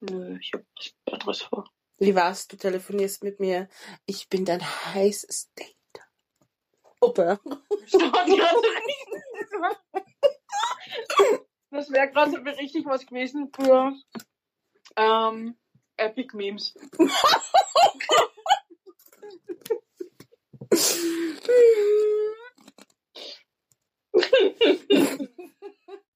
Nö, 0.00 0.36
ich 0.38 0.52
habe 0.52 0.66
was 0.76 0.94
anderes 1.10 1.40
vor. 1.40 1.70
Wie 1.96 2.14
war's? 2.14 2.46
Du 2.46 2.58
telefonierst 2.58 3.24
mit 3.24 3.40
mir. 3.40 3.70
Ich 4.04 4.28
bin 4.28 4.44
dein 4.44 4.60
heißes 4.60 5.54
Date. 5.54 5.74
Opa. 7.00 7.40
Das 11.70 11.90
wäre 11.90 12.10
gerade 12.10 12.32
so 12.32 12.36
richtig 12.36 12.84
was 12.84 13.06
gewesen 13.06 13.50
für 13.54 13.94
ähm, 14.96 15.58
Epic 15.96 16.36
Memes. 16.36 16.74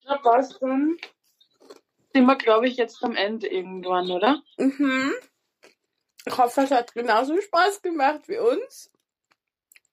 Ja, 0.07 0.17
passt 0.17 0.61
dann. 0.61 0.97
Sind 2.13 2.25
wir, 2.25 2.35
glaube 2.35 2.67
ich, 2.67 2.77
jetzt 2.77 3.03
am 3.03 3.15
Ende 3.15 3.47
irgendwann, 3.47 4.11
oder? 4.11 4.43
Mhm. 4.57 5.13
Ich 6.25 6.37
hoffe, 6.37 6.61
es 6.61 6.71
hat 6.71 6.93
genauso 6.93 7.39
Spaß 7.41 7.81
gemacht 7.81 8.27
wie 8.27 8.37
uns. 8.37 8.91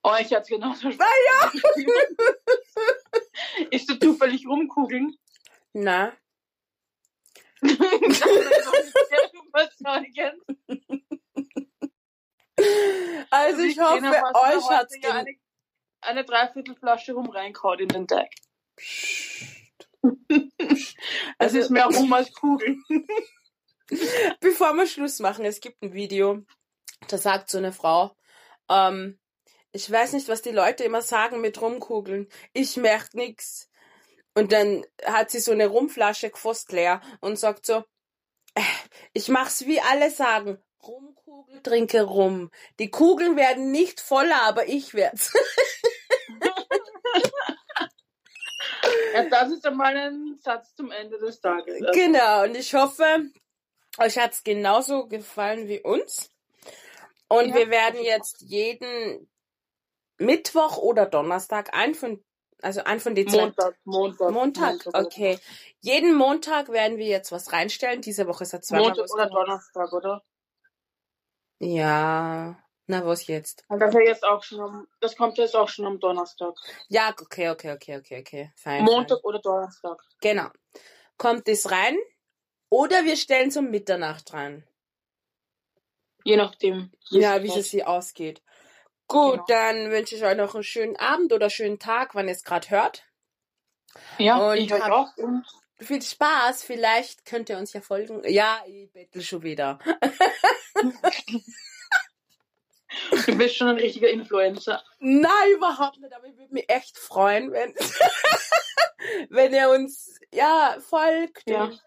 Euch 0.03 0.33
hat's 0.33 0.49
genauso 0.49 0.91
Spaß. 0.91 1.07
Ah 1.07 1.51
Ist 3.71 3.89
du 3.89 3.99
zufällig 3.99 4.45
rumkugeln? 4.47 5.17
Na, 5.73 6.13
das 7.63 7.71
ist 7.71 8.21
doch 8.65 8.73
sehr 9.09 9.31
überzeugend. 9.47 10.43
also 13.29 13.61
ich 13.61 13.79
hoffe, 13.79 14.05
euch 14.05 14.63
heute 14.65 14.75
hat's 14.75 14.97
ja 15.01 15.23
eine, 16.05 16.23
Dreiviertelflasche 16.25 17.13
rum 17.13 17.29
reinkaut 17.29 17.81
in 17.81 17.89
den 17.89 18.07
Teig. 18.07 18.29
Es 20.67 20.95
Also- 21.37 21.59
ist 21.59 21.69
mehr 21.69 21.85
rum 21.85 22.11
als 22.13 22.31
Kugeln. 22.33 22.83
Bevor 24.39 24.73
wir 24.73 24.87
Schluss 24.87 25.19
machen, 25.19 25.45
es 25.45 25.59
gibt 25.61 25.81
ein 25.81 25.93
Video, 25.93 26.41
da 27.07 27.17
sagt 27.17 27.49
so 27.49 27.57
eine 27.57 27.71
Frau, 27.73 28.15
Ähm, 28.69 29.19
ich 29.71 29.89
weiß 29.91 30.13
nicht, 30.13 30.27
was 30.29 30.41
die 30.41 30.51
Leute 30.51 30.83
immer 30.83 31.01
sagen 31.01 31.41
mit 31.41 31.59
Rumkugeln. 31.61 32.27
Ich 32.53 32.77
merk 32.77 33.13
nix. 33.13 33.69
Und 34.35 34.51
dann 34.51 34.85
hat 35.05 35.31
sie 35.31 35.39
so 35.39 35.51
eine 35.51 35.67
Rumflasche 35.67 36.29
gefasst 36.29 36.71
leer 36.71 37.01
und 37.21 37.37
sagt 37.37 37.65
so, 37.65 37.83
äh, 38.55 38.61
ich 39.13 39.27
mach's 39.29 39.65
wie 39.65 39.81
alle 39.81 40.09
sagen. 40.11 40.61
Rumkugel, 40.85 41.61
trinke 41.63 42.01
rum. 42.03 42.51
Die 42.79 42.89
Kugeln 42.89 43.35
werden 43.35 43.71
nicht 43.71 44.01
voller, 44.01 44.41
aber 44.43 44.67
ich 44.67 44.93
werd's. 44.93 45.33
Ja, 49.13 49.29
das 49.29 49.51
ist 49.51 49.65
einmal 49.65 49.95
ein 49.95 50.37
Satz 50.41 50.75
zum 50.75 50.91
Ende 50.91 51.17
des 51.19 51.39
Tages. 51.39 51.81
Also, 51.81 51.91
Genau, 51.99 52.43
und 52.43 52.55
ich 52.55 52.73
hoffe, 52.73 53.05
euch 53.99 54.17
hat's 54.17 54.43
genauso 54.43 55.07
gefallen 55.07 55.67
wie 55.67 55.81
uns. 55.81 56.31
Und 57.27 57.49
Ja, 57.49 57.55
wir 57.55 57.69
werden 57.69 58.03
jetzt 58.03 58.41
jeden 58.41 59.29
Mittwoch 60.17 60.77
oder 60.77 61.05
Donnerstag, 61.05 61.73
ein 61.73 61.95
von, 61.95 62.23
also 62.61 62.83
ein 62.83 62.99
von 62.99 63.15
den 63.15 63.27
zwei. 63.27 63.41
Montag, 63.45 63.75
Montag. 63.83 64.31
Montag, 64.31 64.75
okay. 64.93 65.39
Jeden 65.79 66.15
Montag 66.15 66.69
werden 66.69 66.97
wir 66.97 67.07
jetzt 67.07 67.31
was 67.31 67.51
reinstellen. 67.53 68.01
Diese 68.01 68.27
Woche 68.27 68.43
ist 68.43 68.53
er 68.53 68.61
zweimal 68.61 68.89
Montag 68.89 69.11
oder. 69.13 69.29
Donnerstag, 69.29 69.93
oder? 69.93 70.23
Ja, 71.63 72.57
na 72.87 73.05
was 73.05 73.27
jetzt? 73.27 73.65
Das, 73.69 73.93
jetzt 73.93 74.23
auch 74.25 74.43
schon 74.43 74.59
am, 74.59 74.87
das 74.99 75.15
kommt 75.15 75.37
jetzt 75.37 75.55
auch 75.55 75.69
schon 75.69 75.85
am 75.85 75.99
Donnerstag. 75.99 76.53
Ja, 76.89 77.09
okay, 77.19 77.49
okay, 77.49 77.71
okay, 77.73 77.97
okay, 77.97 78.19
okay. 78.19 78.51
Fein, 78.55 78.83
Montag 78.83 79.19
Fein. 79.19 79.25
oder 79.25 79.39
Donnerstag. 79.39 80.01
Genau. 80.21 80.49
Kommt 81.17 81.47
es 81.47 81.71
rein? 81.71 81.97
Oder 82.69 83.05
wir 83.05 83.15
stellen 83.17 83.49
es 83.49 83.57
um 83.57 83.69
Mitternacht 83.69 84.33
rein. 84.33 84.67
Je 86.23 86.37
nachdem. 86.37 86.91
Ja, 87.09 87.43
wie 87.43 87.49
es 87.57 87.69
sie 87.69 87.83
ausgeht. 87.83 88.41
Gut, 89.07 89.33
Genau. 89.33 89.45
dann 89.47 89.91
wünsche 89.91 90.15
ich 90.15 90.23
euch 90.23 90.35
noch 90.37 90.55
einen 90.55 90.63
schönen 90.63 90.95
Abend 90.95 91.33
oder 91.33 91.49
schönen 91.49 91.77
Tag, 91.79 92.15
wann 92.15 92.27
ihr 92.27 92.31
es 92.33 92.43
gerade 92.43 92.69
hört. 92.69 93.03
Ja, 94.17 94.37
Und 94.37 94.57
ich 94.57 94.73
euch 94.73 94.83
auch. 94.83 95.15
Und 95.17 95.45
Viel 95.83 96.01
Spaß, 96.01 96.63
vielleicht 96.63 97.25
könnt 97.25 97.49
ihr 97.49 97.57
uns 97.57 97.73
ja 97.73 97.81
folgen. 97.81 98.21
Ja, 98.25 98.63
ich 98.67 98.91
bettel 98.91 99.21
schon 99.21 99.43
wieder. 99.43 99.79
du 103.25 103.37
bist 103.37 103.55
schon 103.55 103.67
ein 103.69 103.77
richtiger 103.77 104.09
Influencer. 104.09 104.83
Nein, 104.99 105.51
überhaupt 105.55 105.99
nicht, 105.99 106.13
aber 106.13 106.27
ich 106.27 106.37
würde 106.37 106.53
mich 106.53 106.69
echt 106.69 106.97
freuen, 106.97 107.51
wenn, 107.51 107.73
wenn 109.29 109.53
ihr 109.53 109.69
uns, 109.69 110.19
ja, 110.31 110.77
folgt 110.79 111.49
Ja. 111.49 111.65
und 111.65 111.81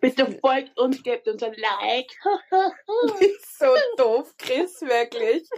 Bitte 0.00 0.30
folgt 0.40 0.78
uns, 0.78 1.02
gebt 1.02 1.26
uns 1.26 1.42
ein 1.42 1.54
Like. 1.54 2.12
so 3.58 3.74
doof, 3.96 4.34
Chris, 4.38 4.82
wirklich. 4.82 5.48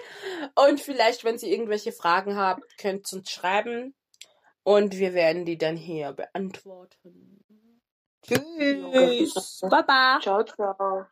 Und 0.55 0.81
vielleicht, 0.81 1.25
wenn 1.25 1.39
Sie 1.39 1.53
irgendwelche 1.53 1.93
Fragen 1.93 2.37
habt, 2.37 2.63
könnt 2.79 3.13
ihr 3.13 3.19
uns 3.19 3.31
schreiben 3.31 3.95
und 4.63 4.99
wir 4.99 5.15
werden 5.15 5.45
die 5.45 5.59
dann 5.59 5.77
hier 5.77 6.13
beantworten. 6.13 7.45
Tschüss. 8.23 9.61
Baba. 9.69 10.19
ciao, 10.21 10.45
ciao. 10.45 11.07